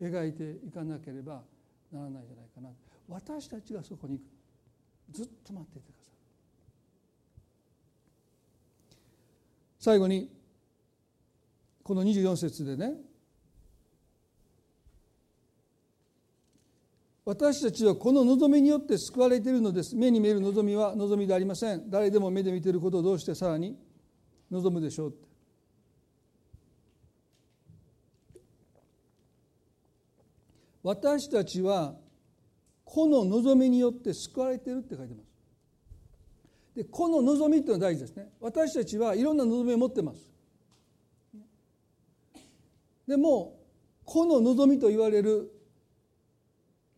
[0.00, 1.42] 描いていかなければ
[1.92, 2.70] ならないんじゃないかな。
[3.08, 4.31] 私たちがそこに行く。
[5.12, 6.16] ずっと待っていてくださる
[9.78, 10.30] 最後に
[11.82, 12.94] この24節でね。
[17.24, 19.94] 私たちはこの望みによって救われているのです。
[19.94, 21.88] 目に見える望みは望みでありません。
[21.88, 23.76] 誰でも目で見ていることをどうしてさらに
[24.50, 25.28] 望むでしょうって。
[30.82, 31.94] 私たちは
[32.92, 35.26] この望みによって救われているって書いてます。
[36.76, 38.28] でこの望みっていうのは大事ですね。
[38.38, 40.30] 私たちはいろんな望みを持ってます。
[43.08, 43.58] でも
[44.04, 45.50] この望みと言われる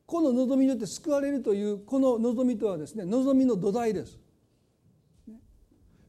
[0.04, 4.18] この望みによって救われるというこの望みとはですね望みの土台です。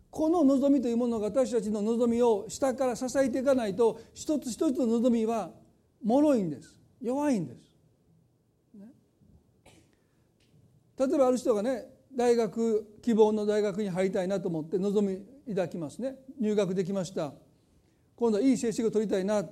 [0.10, 5.52] この望みというものが私たちの望みを下から支えていかないと一つ一つの望みは
[6.04, 6.76] 脆いんです。
[7.00, 7.75] 弱いんです。
[10.98, 11.86] 例えばある人がね
[12.16, 15.20] 大学希望の大学に入りたいなと思って望み
[15.50, 16.16] 抱きますね。
[16.40, 17.34] 入学できました。
[18.16, 19.44] 今度はいい成績を取りたいな、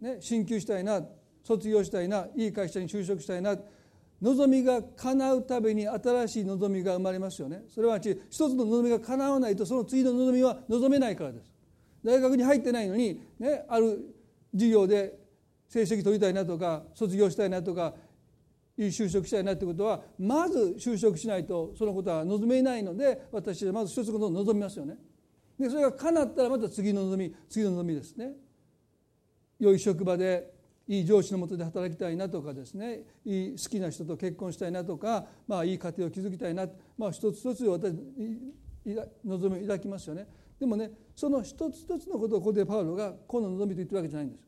[0.00, 1.02] ね、進級したいな。
[1.44, 2.26] 卒業したいな。
[2.34, 3.56] いい会社に就職したいな。
[4.22, 7.64] 望みが叶うために新しい望みが生まれますよね。
[7.68, 11.52] それは一つの望みが叶わないとその次の望みは望めないからです。
[12.02, 14.14] 大学に入ってないのに、ね、ある
[14.52, 15.18] 授業で
[15.68, 17.94] 成績取りたいなとか卒業したいなとか
[18.78, 24.96] いい就職したいなってことはまず就職しないとそのことは望めないので私はまず一つのことを望みますよね。
[25.58, 28.32] でそれが叶ったらまた次の望み次の望みですね。
[29.58, 30.54] 良い職場で
[30.86, 33.00] いい上司のもとで働きたいなとかですね。
[33.24, 37.94] いい好きな人と結婚したいなとか、まあ、いい家庭を築きたいな、まあ、一つ一つ私
[39.24, 40.28] 望みを抱きますよね。
[40.60, 44.46] でもねその一つ一つのことをここでパウロがこの望みと言ってるわけじゃないんです。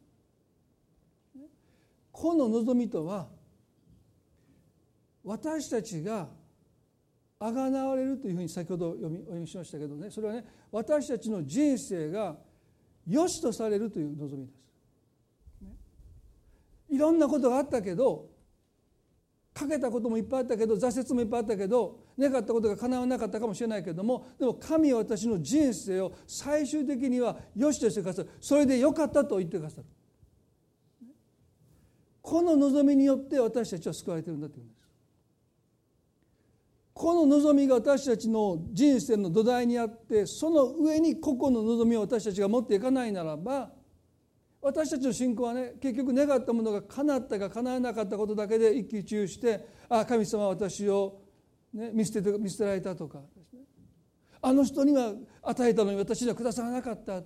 [2.13, 3.29] この望みとは
[5.29, 6.27] 私たちが
[7.39, 10.11] あがなわれるというふうに先ほど読みお読みしましたけどね。
[10.11, 12.35] それはね私たちの人生が
[13.07, 14.59] 良しとされるという望みです。
[16.89, 18.31] いろんなことがあったけど
[19.53, 28.31] かけたこともいっぱいあったけど挫折もいっぱいあったけど願ったことが叶わなかったかもしれないけどもでも神は私の人生を最終的には良しとしてくださる。
[28.41, 29.85] それでよかったと言ってくださる。
[32.23, 34.78] この望みによって私たちは救われてるんだというんです。
[36.99, 43.71] この望みが私たちの人生の土台にあってその上に個々の望みを私たちが持っていかないならば
[44.61, 51.21] 私たちの信仰はね結局願ったものが叶ったか叶わなかったことだけで一喜一憂してあ神様は私を、
[51.73, 53.21] ね、見捨てて見捨てられたとか
[54.43, 57.23] あの人には与えたのに私にはくださらなかった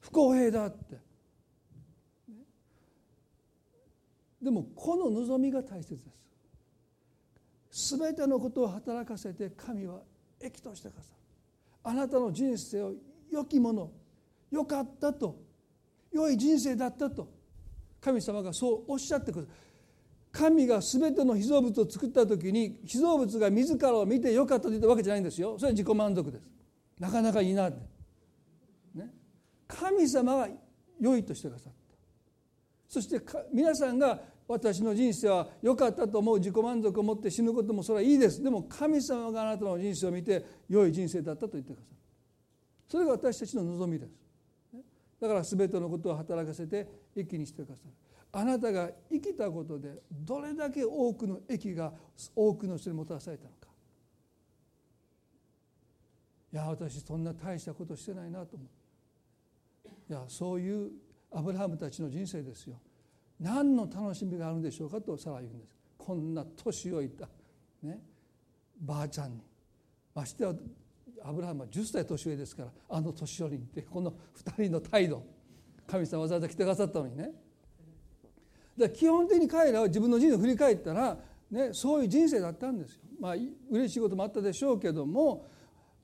[0.00, 0.96] 不公平だって。
[4.40, 6.31] でもこの望みが大切です。
[7.72, 10.00] 全てのことを働かせて神は
[10.38, 11.16] 益としてくださる。
[11.84, 12.92] あなたの人生を
[13.30, 13.90] 良きもの
[14.50, 15.36] 良かったと
[16.12, 17.28] 良い人生だったと
[17.98, 19.48] 神様がそうおっしゃってくる。
[20.30, 25.58] 神が全ての被造物を作った時に被造物が自らを見てよかったと言ったわけじゃないんですよ。
[25.58, 26.48] それは自己満足です。
[26.98, 27.78] なかなかいいなって、
[28.94, 29.10] ね、
[29.66, 30.48] 神様が
[31.00, 31.78] 良いとしてくださった。
[32.88, 33.20] そして
[33.52, 34.20] 皆さんが
[34.52, 38.42] 私の人生は良かったと思う自己満足を持って死ぬこともそれはいいです。
[38.42, 41.96] でも神様があなたの人生を見て良い人生だったと言ってくださる
[42.86, 44.12] それが私たちの望みです。
[45.18, 46.86] だから全てのことを働かせて
[47.16, 47.90] 益にしてくださる
[48.32, 51.92] あなたが生きたことでどれだけ多くの益が
[52.36, 53.68] 多くの人にもたらされたのか。
[56.52, 60.12] いや私そんな大したことしてないなと思う。
[60.12, 60.90] いやそういう
[61.30, 62.78] アブラハムたちの人生ですよ。
[63.42, 65.76] 何の楽しみがあるんでしょうかとサラは言うんです。
[65.98, 67.28] こんな年老いた、
[67.82, 68.00] ね、
[68.80, 69.42] ばあちゃんに。
[70.14, 70.54] ましては
[71.24, 74.12] アブラハムは10歳年上ですからあの年寄りにってこの
[74.44, 75.24] 2人の態度。
[75.86, 77.32] 神様わざわざ来てくださったのにね。
[78.78, 81.18] だ基本的に彼らは自分の人生を振り返ったら、
[81.50, 83.00] ね、そういう人生だったんですよ。
[83.20, 83.34] まあ
[83.70, 85.46] 嬉しいこともあったでしょうけども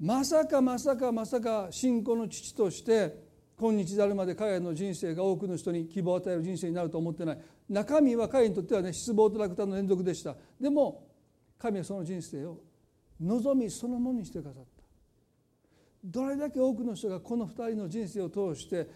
[0.00, 3.27] まさかまさかまさか信仰の父として
[3.58, 7.38] 今日至るまで彼らの人生が多くの人に希望を与える人生になると思ってない
[7.68, 11.08] 中身は彼にとってはね失望と落胆の連続でしたでも
[11.58, 12.60] 神はその人生を
[13.20, 14.68] 望みそのものにしてくださった
[16.04, 18.88] どれだけ多くの人がこの2人の人生を通して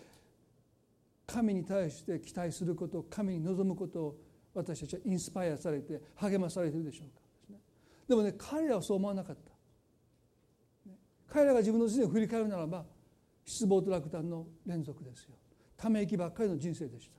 [1.27, 4.17] 神に対して期待すること神に望むことを
[4.55, 7.57] 私たちはインスパイアされて励まされているでしょうか
[8.09, 9.53] でもね彼らはそう思わなかった
[11.33, 12.85] 彼らが自分の人生を振り返るならば
[13.45, 15.35] 失望と落胆の連続ですよ。
[15.77, 17.17] ため息ばっかりの人生でした。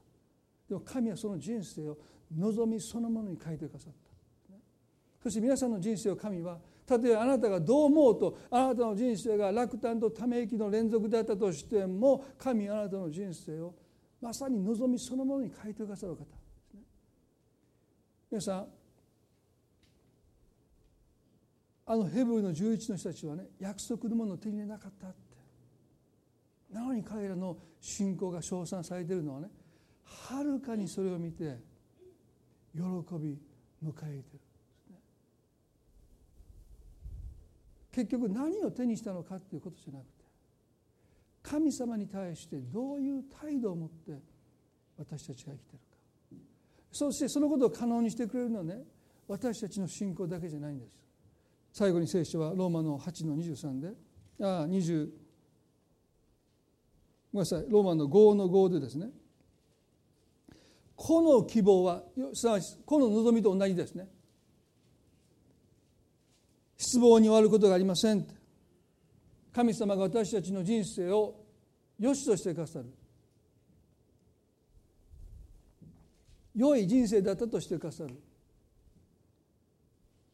[0.69, 1.97] でも神はその人生を
[2.35, 4.03] 望みそのものに変えてくださった。
[5.21, 13.73] そして皆さんの人生を神はたとえあなたがどう思うとあなたの人生が落胆とため息の連続だったとしても神あなたの人生を
[14.19, 16.25] まさに望みそのものに変えてくださる方で
[16.69, 16.81] すね。
[18.31, 18.67] 皆さん
[21.85, 25.07] あのヘブルの11の人たちはね約束のものを手に入れなかった。
[26.73, 29.47] なのに彼らの信仰が称賛されているのはね
[30.03, 31.59] はるかにそれを見て
[32.73, 33.37] 喜び
[33.83, 34.39] 迎えてる。
[34.89, 34.97] ね
[37.91, 40.23] 結局何を手にしたのかっていうことじゃなくて
[41.43, 44.19] 神様に対してどういう態度を持って
[44.97, 45.83] 私たちが生きてるか。
[46.91, 48.83] そしてそのことを可能にしてくれるのはね
[49.27, 50.97] 私たちの信仰だけじゃないんです。
[51.71, 53.87] 最後に聖書はローマの8の23で
[54.39, 55.22] ああ20
[57.33, 57.65] ごめんなさい。
[57.67, 59.09] ローマの5の5でですね。
[60.95, 62.03] この希望は
[62.33, 64.07] すなわちこの望みと同じですね。
[66.77, 68.27] 失望に終わることがありません。
[69.51, 71.35] 神様が私たちの人生を
[71.99, 72.85] 良しとしてくださる。
[76.55, 78.15] 良い人生だったとしてくださる。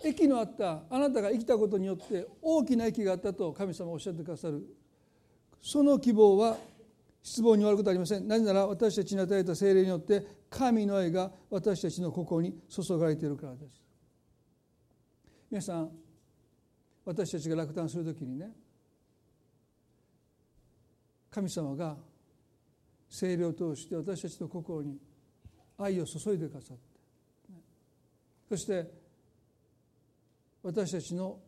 [0.03, 4.65] 益のあったあなたが生きたことによって大きな益があったと神様おっしゃってくださる。
[5.61, 6.57] その希望は
[7.29, 8.27] 失望に終わることはありません。
[8.27, 13.79] なぜなら私たちに与えた精霊によって神の愛が私たちの心に注がれているからです。
[15.51, 15.91] 皆さん
[17.05, 18.51] 私たちが落胆する時にね
[21.29, 21.97] 神様が
[23.07, 24.97] 精霊を通して私たちの心に
[25.77, 26.83] 愛を注いでくださって
[28.49, 28.91] そして
[30.63, 31.39] 私たちの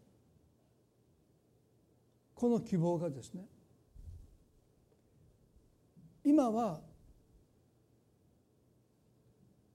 [2.36, 3.46] この希望がですね
[6.24, 6.80] 今は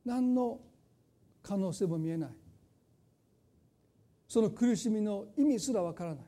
[0.05, 0.61] 何の
[1.43, 2.31] 可能性も見えない。
[4.29, 6.25] その苦しみの意味すらわからない。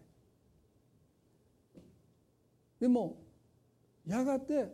[2.81, 3.17] でも
[4.07, 4.73] やがて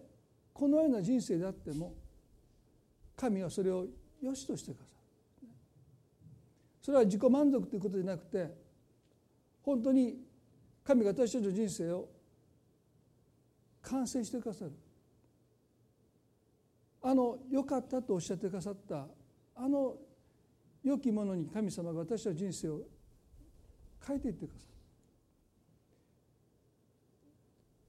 [0.53, 1.95] このような人生であっても
[3.17, 3.87] 神はそれを
[4.23, 4.91] 良しとしてくださ
[5.43, 5.49] る。
[6.83, 8.51] それは自己満足ということでなくて
[9.63, 10.19] 本当に
[10.85, 12.09] 神が私たちの人生を
[13.83, 14.73] 完成してくださる。
[17.07, 19.07] あの良かったとおっしゃってくださった
[19.55, 19.95] あの
[20.83, 22.81] 良きものに神様が私の人生を
[24.07, 24.75] 変えていってください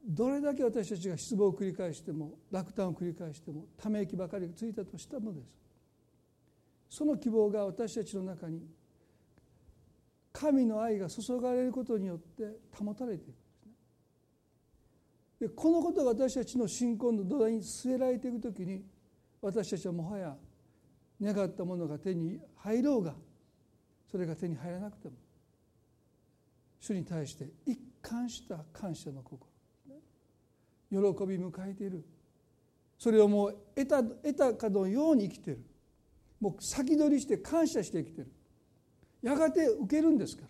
[0.06, 5.48] どれだけ私たちが失望を繰り返しても落胆を繰り返してもため息ばかりがついたとしたのです。
[6.90, 8.62] その希望が私たちの中に
[10.32, 13.72] 神の愛が注がれることによって保たれていくんですね。
[15.40, 18.84] でこのことが私たちの信仰の土台に据えられていくときに
[19.46, 20.36] 私たちはもはや
[21.22, 23.14] 願ったものが手に入ろうが
[24.10, 25.14] それが手に入らなくても
[26.80, 29.40] 主に対して一貫した感謝の心
[30.90, 32.04] 喜び迎えている。
[32.98, 35.60] それをもう得た得たかのように生きてる。
[36.40, 38.32] もう先取りして感謝して生きてる。
[39.22, 40.48] やがて受けるんですから。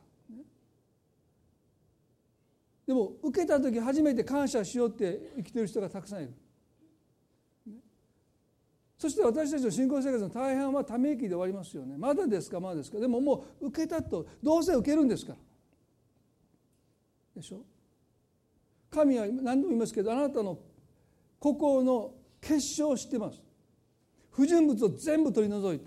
[2.88, 6.34] でも受けた時初めて感謝しようって生きてる人がたくさんいる。
[8.98, 11.98] そして私たちの信仰生活の大半はため息で終わりますよね。
[11.98, 12.60] まだですか？
[12.60, 13.00] まだですか？
[13.00, 15.38] でももう受けたとどうせ受けるんですから。
[17.36, 17.62] でしょ？
[18.90, 20.58] 神は何度も言いますけどあなたの
[21.40, 23.42] 心の結晶を知ってます。
[24.32, 25.86] 不純物を全部取り除いて。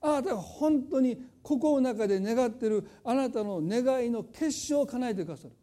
[0.00, 5.54] あなたが本当に心の中で願っているあなたの願いの結晶を叶えてくださる。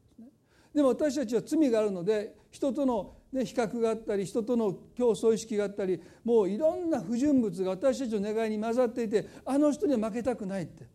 [0.75, 10.85] でも私たちは罪があるので人とのね、比較があったり人との競争意識があったりもういろんな不純物が私たちの願いに混ざっていてあの人には負けたくないって、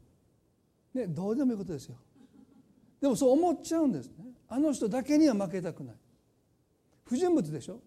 [0.94, 1.96] ね、どうでもいいことですよ。
[3.00, 4.14] でもそう思っちゃうんですね。
[4.48, 5.94] あの人だけには負けたくない。
[7.04, 7.80] 不純物でしょ。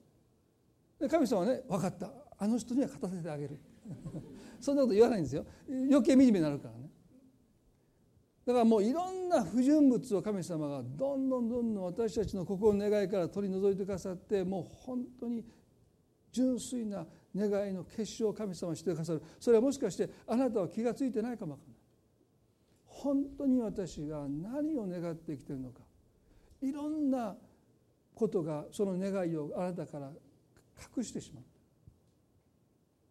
[1.00, 2.12] で神様はね分かった。
[2.38, 3.60] あの人には勝たせてあげる。
[4.60, 5.46] そんなこと言わないんですよ。
[5.68, 6.85] 余計惨めになるからね。
[8.46, 15.44] だからもういろんな不純物を神様がどんどんどんどん私たちの心の願いから取り除いてくださってもう本当に
[16.32, 19.22] 純粋な願いの結晶を神様してくださる。
[19.40, 21.78] それはもしかしてあなたは気が付いてないかもわからない。
[22.86, 25.82] 本当に私が何を願って生きているのか。
[26.62, 27.36] いろんな
[28.14, 30.12] ことがその願いをあなたから
[30.98, 31.44] 隠してしまう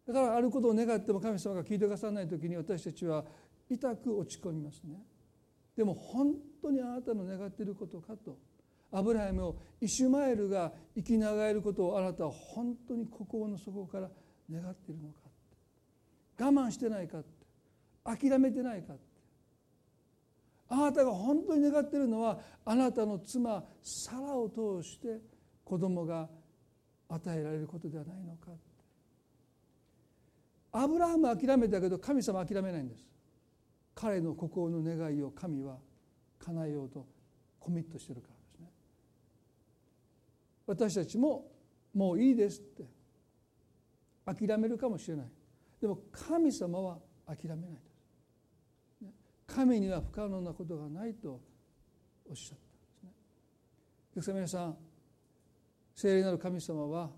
[0.07, 3.23] だからあることを願っても神様が聞いてくださらない時に私たちは
[3.69, 5.01] 痛く落ち込みますね。
[5.75, 8.37] でも本当にあなたの願っていることかと。
[8.91, 14.09] アブラハムをイシュマエルが生きながえることをあなたは本当に心の底から
[14.49, 15.19] 願っているのか
[16.39, 17.17] 我慢してないか
[18.05, 18.93] 諦めてないか
[20.69, 25.19] あなたが本当に願っているのはあなたの妻サラを通して
[25.63, 26.29] 子供が
[27.09, 28.51] 与えられることではないのか
[30.71, 33.14] アブラハムは諦めたけど神様は諦めないんです。
[33.95, 35.77] 彼の心の願いを神は
[36.39, 37.07] 叶えようと
[37.59, 38.69] コミットしてるからですね。
[40.67, 41.49] 私たちも
[41.93, 42.95] もういいですって。
[44.25, 45.27] 諦めるかもしれない。
[45.79, 49.13] でも神様は諦めないです
[49.45, 51.39] 神には不可能なことがないと
[52.27, 52.57] おっしゃっ
[53.03, 53.11] たん
[54.15, 54.33] ですね。
[54.35, 54.77] 皆さん
[55.93, 57.11] 聖霊なる神様は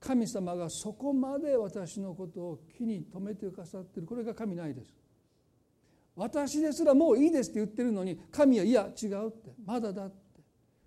[0.00, 4.08] 神様がそこまで私のことを気に留めてくださっている。
[4.08, 4.92] これが神ないです。
[6.20, 9.52] 私ですらもういいですって言ってるのに神はいや違うって。
[9.64, 10.16] まだだって。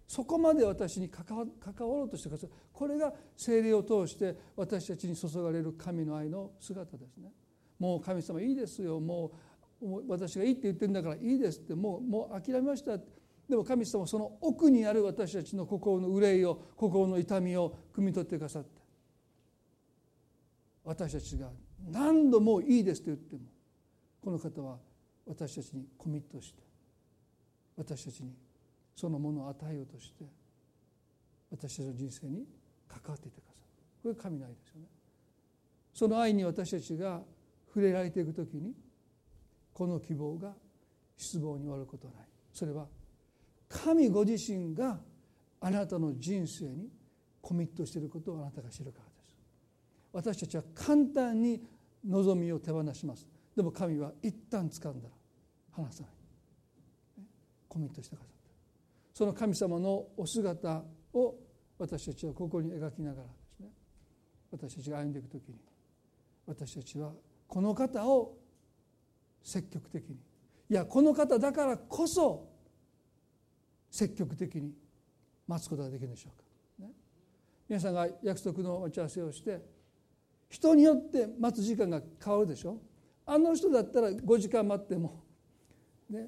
[0.07, 1.43] そこまで私に関わ
[1.79, 7.31] ろうとしてくださるこれが精霊を通して私たちに注がれる神の愛の姿ですね。
[7.79, 8.99] もう神様いいですよ。
[8.99, 9.31] も
[9.81, 11.73] う私がいいって言ってるんだからいいですって。
[11.73, 12.99] もうもう諦めました
[13.49, 18.69] でも神様はその奥にある私たちの心の憂いを心の痛みを汲み取ってくださって。
[20.83, 21.49] 私たちが
[21.89, 23.41] 何度もいいですと言っても
[24.21, 24.77] この方は
[25.25, 26.61] 私たちにコミットして
[27.77, 28.33] 私たちに
[28.95, 30.25] そのものを与えようとして
[31.51, 32.45] 私たちの人生に
[32.87, 34.87] 関わっていてくださるこれ神の愛ですよね。
[35.93, 37.21] その愛に私たちが
[37.67, 38.73] 触れられていく時に
[39.73, 40.53] この希望が
[41.17, 42.27] 失望に終わることはない。
[42.51, 42.87] それは
[43.69, 44.99] 神ご自身が
[45.61, 46.89] あなたの人生に
[47.41, 49.35] コミットしていることをあなたが知るからです。
[50.11, 51.61] 私たちは簡単に
[52.05, 53.27] 望みを手放します。
[53.55, 55.15] でも神は一旦掴んだら
[55.71, 56.11] 離さない。
[57.67, 58.51] コミットしてくださった
[59.15, 60.83] その神様のお姿
[61.13, 61.35] を
[61.79, 63.67] 私たちはここに描きながらですね。
[64.51, 65.55] 私たちが歩んでいく時に
[66.45, 67.11] 私たちは
[67.47, 68.37] この方を
[69.43, 70.17] 積極的に。
[70.69, 72.47] いやこの方だからこそ
[73.89, 74.73] 積極的に
[75.47, 76.37] 待つことができるでしょう
[76.81, 76.91] か、ね、
[77.67, 79.61] 皆さんが約束の待ち合わせをして
[80.49, 82.77] 人によって待つ時間が変わるでしょ。
[83.25, 85.23] あの人だったら5時間待っても、
[86.09, 86.27] ね、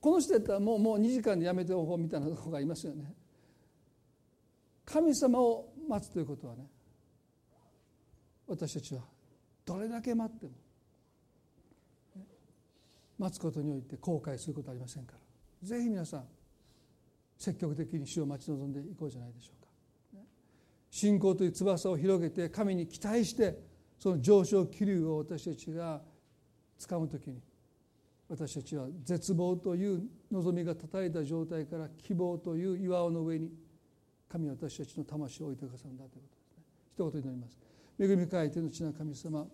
[0.00, 3.12] この人だったらもうもう2時間でやめておこうみたいな方がいますよね。
[4.84, 6.66] 神様を待つということはね
[8.46, 9.02] 私たちは
[9.64, 10.52] どれだけ待っても、
[13.18, 15.18] 待つことにおいて後悔することはありませんから
[15.66, 16.24] ぜひ皆さん
[17.38, 19.64] 積極的に死を待ち望んでいこうじゃないでしょうか。
[20.90, 23.58] 信仰という翼を広げて神に期待して
[23.98, 26.02] その上昇気流を私たちが
[26.78, 27.40] 掴む時に
[28.28, 30.02] 私たちは絶望という
[30.32, 33.50] 望みが叩いた状態から希望という岩尾の上に
[34.28, 36.64] 神は私たちの魂を置いてくださるんだということですね。
[36.94, 37.58] 一言祈ります。
[37.98, 39.46] 恵み深い天の地な神様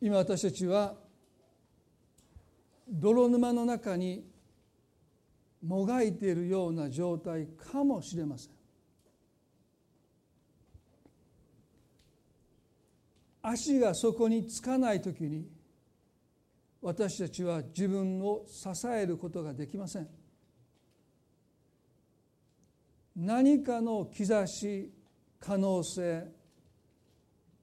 [0.00, 0.94] 今私たちは
[2.88, 4.24] 泥沼の中に
[5.62, 8.55] もがいているような状態かもしれません。
[13.48, 15.46] 足がそこにつかない時に
[16.82, 20.08] 私たちは自分を支えることができません。
[23.14, 24.92] 何かの兆し
[25.38, 26.26] 可能性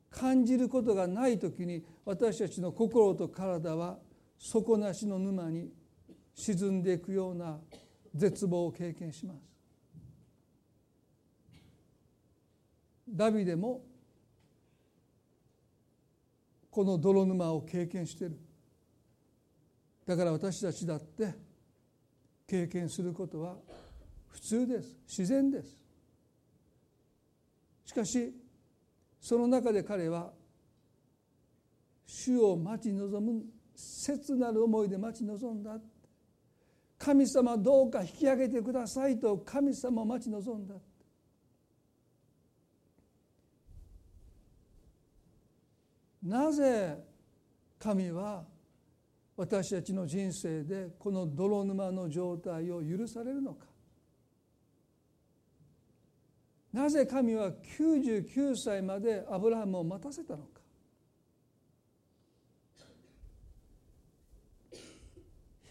[0.10, 4.00] 感じることがない時に私たちの心と体は
[4.38, 5.70] 底なしの沼に
[6.34, 7.60] 沈んでいくような
[8.16, 9.40] 絶望を経験します。
[13.10, 13.82] ダビデも
[16.74, 18.40] この泥沼を経験している。
[20.08, 21.36] だから私たちだって
[22.48, 23.58] 経験することは
[24.30, 24.98] 普通です。
[25.08, 25.78] 自然です。
[27.86, 28.34] しかし
[29.22, 30.34] その中で彼は
[32.08, 33.44] 主を待ち望む
[33.76, 35.78] 切なる思いで待ち望んだ。
[36.98, 40.74] 神様どうか引き上げてくださいと神様を待ち望んだ。
[46.24, 46.98] なぜ
[47.78, 48.46] 神は
[49.36, 53.66] 私たちの人生でこの泥沼の状態を許されるのか。
[56.72, 60.62] なぜ神は99歳までアブラハムを待たせたのか。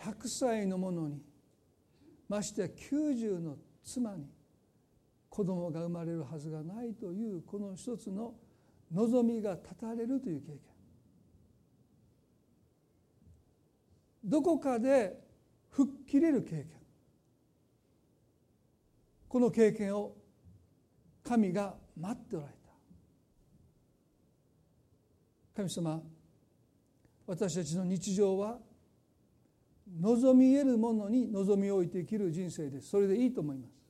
[0.00, 1.22] 100歳の者に
[2.28, 4.26] ましてや90の妻に
[5.28, 8.34] 子供が生まれるはずがないというこの一つの
[8.92, 10.58] 望みが絶たれるという経験。
[14.24, 15.18] どこかで
[15.70, 16.66] 吹っ切れる経験。
[19.28, 20.14] この経験を
[21.24, 22.58] 神が待っておられた。
[25.56, 26.02] 神様
[27.26, 28.58] 私たちの日常は
[30.00, 32.88] 望み得るものに望みを置いて生きる人生です。
[32.88, 33.81] それでいいと思います。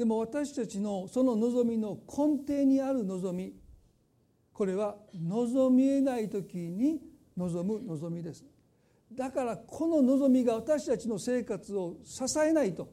[0.00, 3.52] でも私たちのその望みの根底にある望み
[4.50, 7.02] これは望みえない時に
[7.36, 8.42] 望む望みです。
[9.12, 12.90] だからこの望みが私たちの生活を支えないと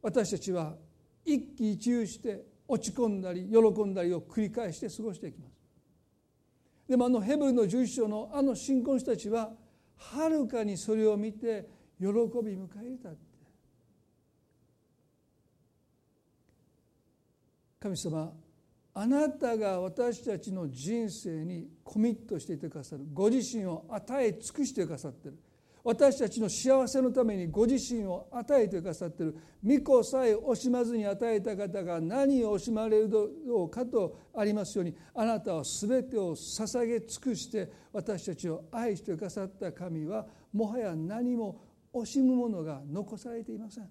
[0.00, 0.74] 私たちは
[1.22, 5.60] 一喜一憂して落ち込んだり喜んだりを繰り返して過ごしていきます。
[6.88, 9.52] でもあのヘブルの11章のあの新婚人たちは
[9.96, 11.68] はるかにそれを見て
[12.00, 13.10] 喜び迎え入れた。
[17.84, 18.32] 神様
[18.94, 23.04] あなたが私たちの人生にコミットしていてくださる。
[23.12, 25.38] ご自身を与え尽くしてくださってる。
[25.82, 29.36] 私たちの幸せのためにご自身を与えてくださっている。
[29.62, 33.10] 御子さえ惜しまずに与えた方が何を惜しまれる
[33.46, 41.60] のかとありますようにあなたは全てを捧げ尽くして私たちを愛してくださった神はもはや何も
[41.92, 43.90] 惜しむものが残されていません。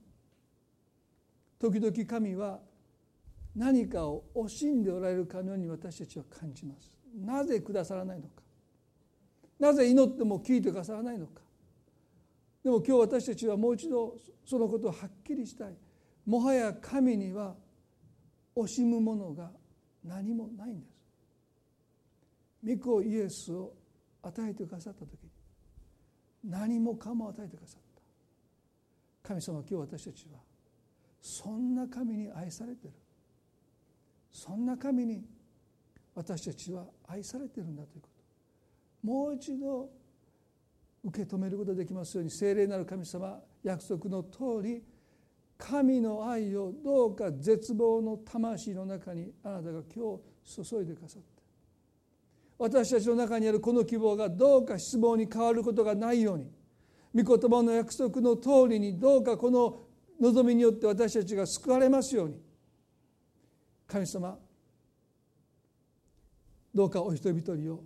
[1.59, 2.59] 時々神は
[3.55, 6.91] 何かを惜しんでおられるかのように私たちは感じます。
[7.15, 8.41] なぜくださらないのか。
[9.59, 11.41] なぜ祈っても聞いてくださらないのか。
[12.63, 15.75] でも今日私たちはもう一度そのことをはっきりしたい。
[16.25, 17.55] もはや神には
[18.55, 19.51] 惜しむものが
[20.03, 20.93] 何もないんです。
[22.65, 23.73] 御子イエスを
[24.23, 25.29] 与えてくださった時に。
[26.45, 27.81] 何もかも与えてくださっ
[29.21, 29.29] た。
[29.29, 30.39] 神様今日私たちは
[31.21, 32.93] そんな神に愛されてる。
[34.33, 35.23] そんな神に
[36.15, 38.07] 私たちは愛されてるんだというこ
[39.01, 39.07] と。
[39.07, 39.89] もう一度
[41.05, 44.81] 受け止めることができますように聖霊なる神様約束の通り
[45.57, 51.27] 神の愛をどうか絶望の魂の中にあなたが今日注いでくださって
[52.57, 56.49] 私たちの中にあるこの希望がどうか失望に変わることがないように
[57.13, 59.81] 御言葉の約束の通りにどうかこの
[60.21, 62.52] 望みによって私たちが救われますように。
[63.87, 64.37] 神様
[66.73, 67.83] どうかお人一人を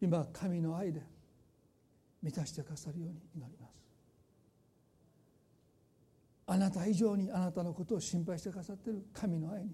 [0.00, 1.02] 今神の愛で
[2.22, 3.74] 満たしてくださるように祈ります。
[6.46, 9.70] あなた以上にあなたのことを心配してくださっている神の愛に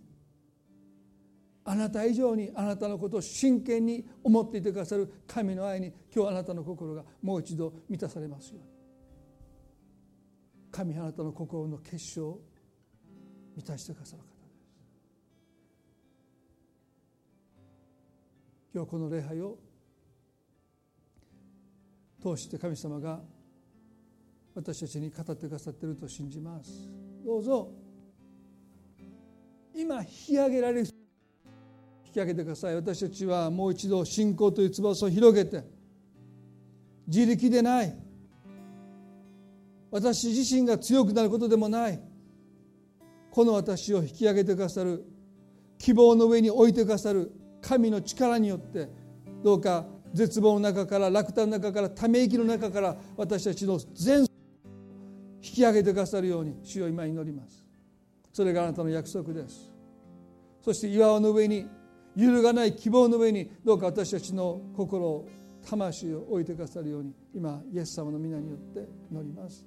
[1.64, 8.68] あなた以上にあなたのことを真剣に思っていてくださる神の愛に今日あなたの心がもう一度満たされますように。
[10.72, 12.40] 神あなたの心の結晶を
[13.56, 14.39] 満たしてくださる方。
[18.72, 19.58] 今日この礼拝を
[22.22, 23.20] 通して神様が
[24.54, 26.70] 私たちに語ってくださっていると信じます。
[27.24, 27.72] どうぞ。
[29.74, 30.88] 今引き上げられる。
[32.06, 32.76] 引き上げてください。
[32.76, 35.64] 私たちはもう一度信仰という翼を広げて
[37.08, 37.96] 自力でない。
[39.90, 42.00] 私自身が強くなることでもない。
[43.32, 45.04] この私を引き上げてくださる。
[45.78, 47.32] 希望の上に置いてくださる。
[47.60, 48.88] 神の力によって
[49.42, 54.28] どうか絶望の中から落胆の中からため息の中から私たちの全引
[55.40, 57.64] き上げてくださるように主を今祈ります。
[58.32, 59.70] それがあなたの約束です。
[60.60, 61.66] そして岩の上に
[62.16, 65.28] 揺るがない希望の上にどうか私たちの心を
[65.68, 69.66] 魂を置いてくださるように今イエス様の皆によって祈ります。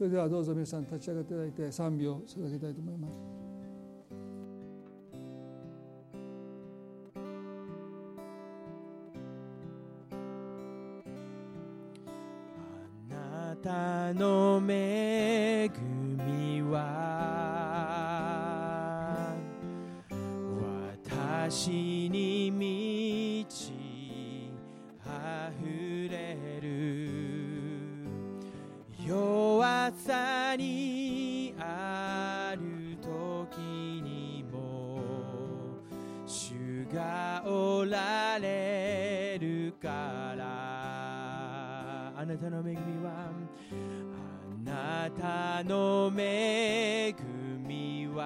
[0.00, 3.49] それではどうぞ皆さん立ち上がっていただいて賛美を捧げたいと思います。
[13.62, 15.68] たの恵
[16.26, 16.80] みは
[21.36, 23.72] 私に満ち
[25.04, 25.64] あふ
[26.10, 27.10] れる
[29.06, 33.58] 弱さにある時
[34.02, 35.02] にも
[36.26, 40.80] 主がおられるから。
[42.20, 43.30] あなたの恵みは
[44.80, 47.14] なたの恵
[47.66, 48.20] みは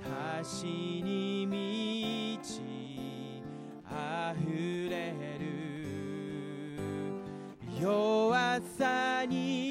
[0.00, 0.68] 私
[1.02, 3.42] に満ち
[3.84, 4.48] あふ
[4.88, 5.46] れる。
[7.80, 9.65] 弱さに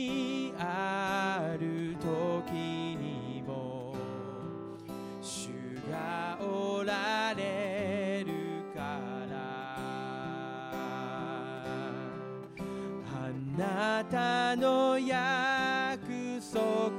[13.96, 16.02] なたの約
[16.52, 16.92] 束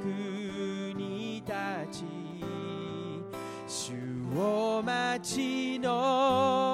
[0.95, 2.03] に立ち
[3.67, 3.93] 主
[4.35, 6.66] を待ち望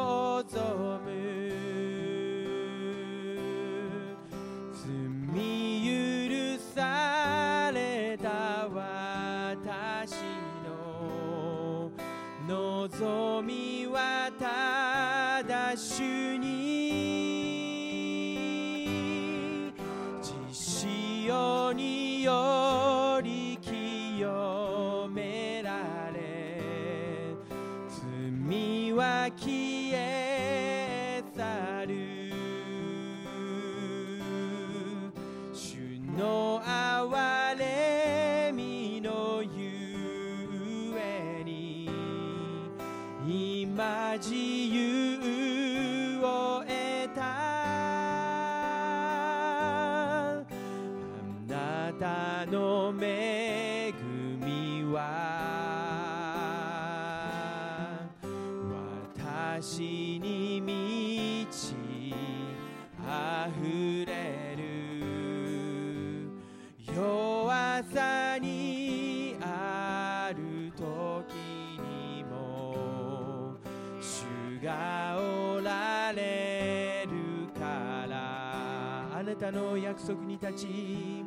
[79.53, 81.23] の約束に立ち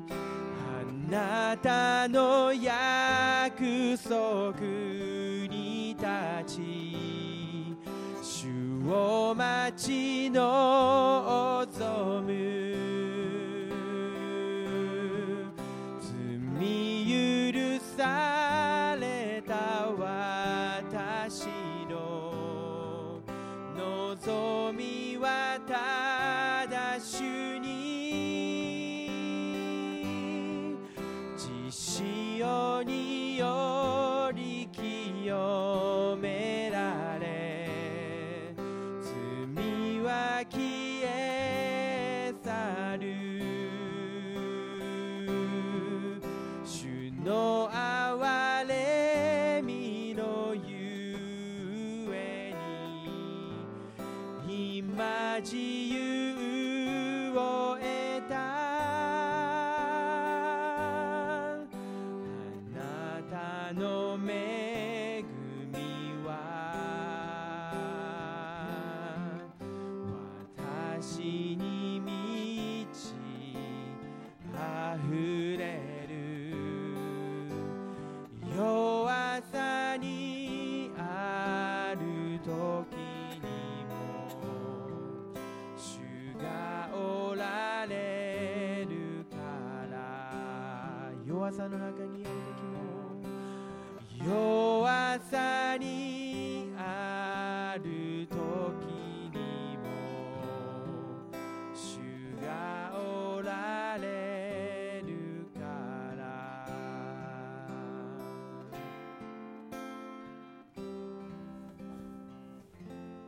[1.08, 4.60] あなたの約束
[5.48, 7.76] に立ち
[8.22, 12.45] 主を待ち望む。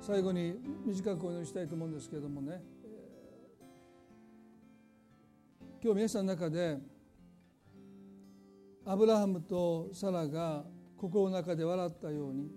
[0.09, 0.55] 最後に
[0.87, 2.63] 短くお祈りしたいと思うんですけれどもね。
[5.85, 6.79] 今日皆さんの中で
[8.87, 10.65] アブラハムとサラが
[10.97, 12.51] 心の中で笑ったように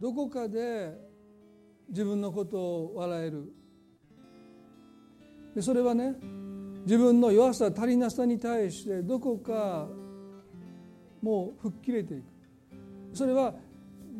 [0.00, 0.96] どこかで
[1.88, 3.52] 自分のことを笑える。
[5.56, 6.14] でそれはね
[6.84, 9.88] 自分の弱さ足りなさに対してどこか
[11.20, 12.24] もう吹っ切れていく。
[13.12, 13.56] それは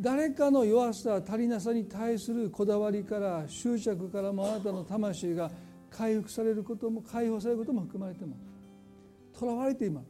[0.00, 5.50] 誰かの弱さ足りなさに対するこだわりから執着からもあなたの魂が
[5.90, 10.06] 回復されることも解放されることも含まれていますとらわれています。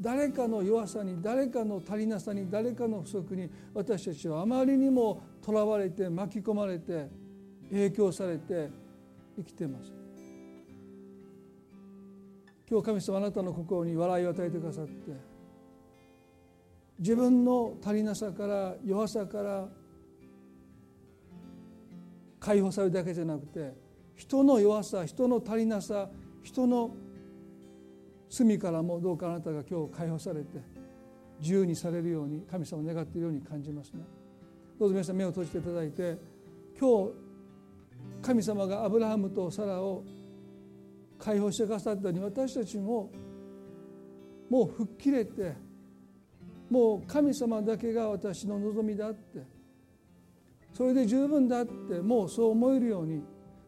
[0.00, 7.08] 誰かの弱さに誰かの足りなさに誰かの不足に私たちはあまりにもとらわれて巻き込まれて
[7.70, 8.70] 影響されて
[9.36, 9.92] 生きています。
[12.68, 15.33] 今日神様あなたの心に笑いを与えてくださって
[16.98, 19.68] 自分の足りなさから弱さから
[22.38, 23.72] 解放されるだけじゃなくて
[24.16, 26.08] 人の弱さ人の足りなさ
[26.42, 26.94] 人の
[28.28, 30.58] 罪からもどうかあなたが今日解放されて
[31.40, 34.04] 自由にされるように神様を願っているように感じますね。
[34.78, 36.18] どうぞ皆さん目を閉じていただいて
[36.78, 37.12] 今日
[38.22, 40.04] 神様がアブラハムとサラを
[41.18, 43.10] 解放してくださったように私たちも
[44.50, 45.54] もう吹っ切れて
[46.70, 49.42] もう神様だけが私の望みだって。
[50.72, 53.22] それで十分だってもうそう思えるように。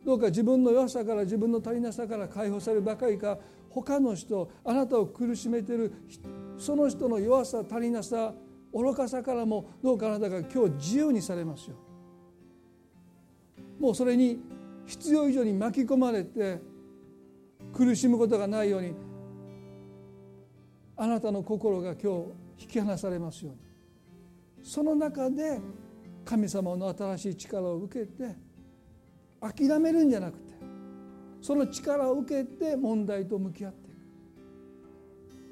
[0.05, 3.39] どうか自分の弱さから自分の足りなさから解放されるばかりか
[3.70, 5.93] 他の人あなたを苦しめている
[6.59, 8.32] その人の弱さ足りなさ
[8.73, 11.77] 愚かさからもどうかあなたが今日自由にされますよ。
[13.81, 14.40] もうそれに
[14.86, 16.60] 必要以上に巻き込まれて
[17.73, 18.94] 苦しむことがないように
[20.97, 23.61] あなたの心が今日引き離されますように。
[24.62, 25.61] その中で
[26.24, 28.35] 神様の新しい力を受けて
[29.41, 30.55] 諦めるんじゃなくて
[31.41, 33.97] その力を受けて問題と向き合っていく。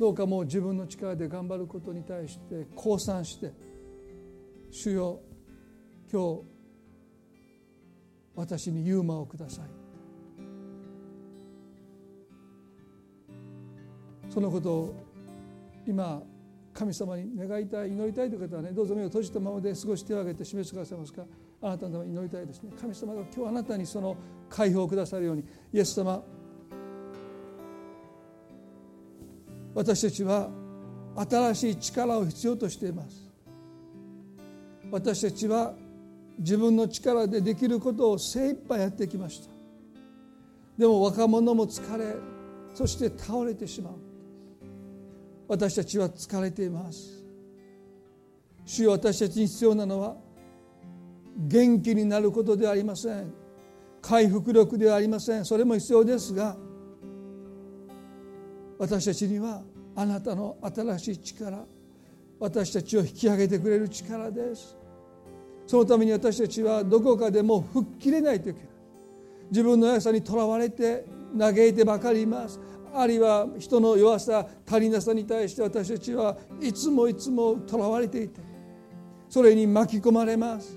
[0.00, 3.52] どうかもう自分の力で頑張ることに対して降参して
[4.70, 5.20] 主よ
[6.12, 6.42] 今日
[8.34, 9.64] 私にユーモアをください。
[14.28, 14.94] そのことを
[15.86, 16.20] 今
[16.74, 21.22] 神様に願いたい祈りたいという方はねどうぞ目を閉じたままで少し手を挙げて示してくださいますか？
[21.62, 22.72] あなたのために祈りたいですね。
[22.80, 24.16] 神様が今日あなたにその
[24.50, 26.22] 解放をくださるようにイエス様
[29.74, 30.50] 私たちは
[31.16, 33.30] 新しい力を必要としています。
[34.90, 35.74] 私たちは
[36.38, 39.50] 自分の力でできることを精一杯やってきました。
[40.76, 42.16] でも若者も疲れ
[42.74, 43.92] そして倒れてしまう。
[45.46, 47.24] 私たちは疲れています。
[48.64, 50.16] 主よ私たちに必要なのは
[51.36, 53.32] 元気になることではありません。
[54.00, 55.44] 回復力ではありません。
[55.44, 56.56] それも必要ですが
[58.78, 59.62] 私たちには
[59.96, 61.64] あなたの新しい力
[62.40, 64.76] 私たちを引き上げてくれる力です。
[65.66, 68.68] そのために私たちはどこかでも吹っ切れないといけない
[69.50, 71.06] 自分の弱さにとらわれて
[71.38, 72.60] 嘆いてばかりいます。
[72.96, 78.40] あるいは人の弱さ足りなさに対して私たちはいつもいつもとらわれていて
[79.28, 80.76] それに巻き込まれます。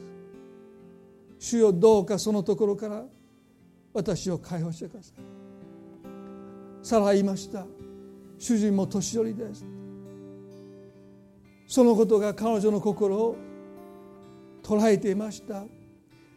[1.40, 3.06] 主よどうかそのところから
[3.94, 6.86] 私を解放してください。
[6.86, 7.68] さらいました。
[8.40, 9.64] 主人も年寄りです。
[11.68, 13.38] そのことが彼女の心を
[14.64, 15.66] 捉えていました。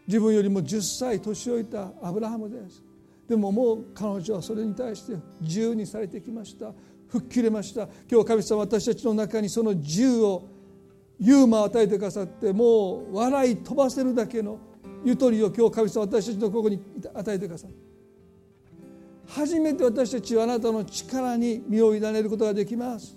[0.06, 2.82] 自分よりも10歳年老いたアブラハムです。
[3.30, 6.72] でももう彼女はそれに対して自由にされてきました。
[7.06, 7.88] 吹っ切れました。
[8.10, 10.48] 今日神様私たちの中にその自由を
[11.20, 14.58] ユーモアを与えてくださってもう笑い飛ばせるだけの
[15.04, 16.82] ゆとりを今日神様私たちのここに
[17.14, 17.70] 与えてください
[19.28, 23.16] 初めて私たちはあなたの力に身を委ねることができます。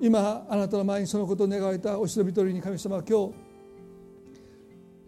[0.00, 3.34] 今あなたの前にそのことを願われたお忍び取りに神様は今日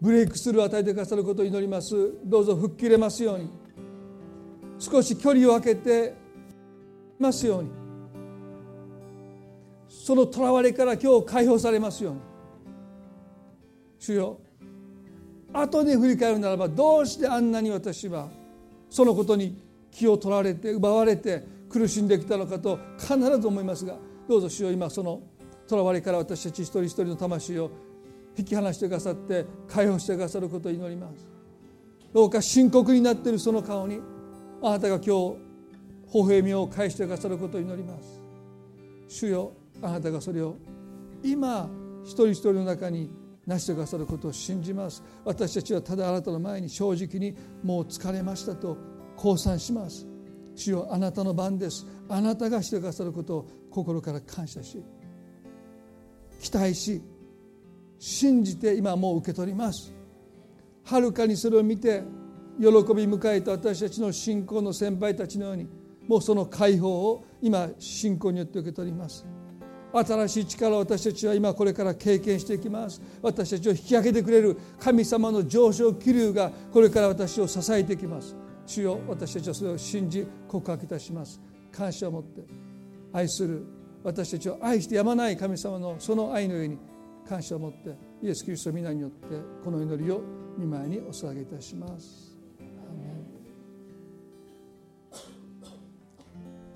[0.01, 1.95] ブレイクスルーを与えてくださることを祈ります。
[2.25, 3.60] どうぞ吹っ切れますように。
[4.81, 6.15] 少し距離を空けて
[7.19, 7.69] ますように。
[9.87, 12.19] そのとらわれから今日解放されますように。
[13.99, 14.39] 主よ
[15.53, 18.29] 後で振り返るならばどうしてあんなに私は
[18.89, 23.97] そのことに気を取られて奪われて苦しんできたのかと必ず思いますが
[24.27, 25.21] どうぞ主よ今その
[25.67, 27.69] とらわれから私たち一人一人の魂を
[28.35, 31.29] 引き離してくださって解放してくださることを祈ります。
[32.11, 33.99] どうか深刻になっているその顔に
[34.63, 35.37] あなたが今日
[36.13, 38.21] 微笑みを返してくださることを祈ります。
[39.07, 40.55] 主よあなたがそれを
[41.23, 41.69] 今
[42.03, 43.09] 一人一人の中に
[43.45, 45.03] 成してくださることを信じます。
[45.25, 48.77] 私たちはただあなたの前に正直にもう疲れましたと
[49.17, 50.05] 降参します。
[50.55, 51.85] 主よあなたの番です。
[52.07, 54.83] あなたがしてくださることを心から感謝し
[56.41, 57.01] 期待し
[57.97, 59.91] 信じて今もう受け取ります。
[60.83, 62.03] はるかにそれを見て
[62.59, 62.71] 喜び
[63.05, 65.67] 迎えた私たちの信仰の先輩たちのように
[66.07, 69.25] もうその解放を今信仰によって受け取ります。
[69.93, 73.01] 新しい力を私たちは今これから経験していきます。
[73.21, 78.35] 私たちを引き上げてくれる神様の上昇気流がこれから私を支えていきます。
[78.65, 81.41] 主よ私たちはそれを信じ告白いたします。
[81.71, 82.43] 感謝を持って
[83.13, 83.65] 愛する
[84.03, 86.77] 私たちを愛してやまない神様のその愛の上に
[87.27, 89.27] 感謝を持ってイエス・キリストの皆によって
[89.63, 90.21] この祈りを
[90.57, 92.30] 見舞いにお捧げいたします。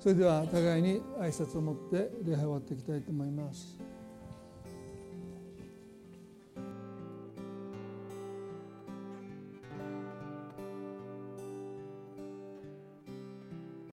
[0.06, 3.75] それでは互いに挨拶を持って礼拝を終わっていきたいと思います。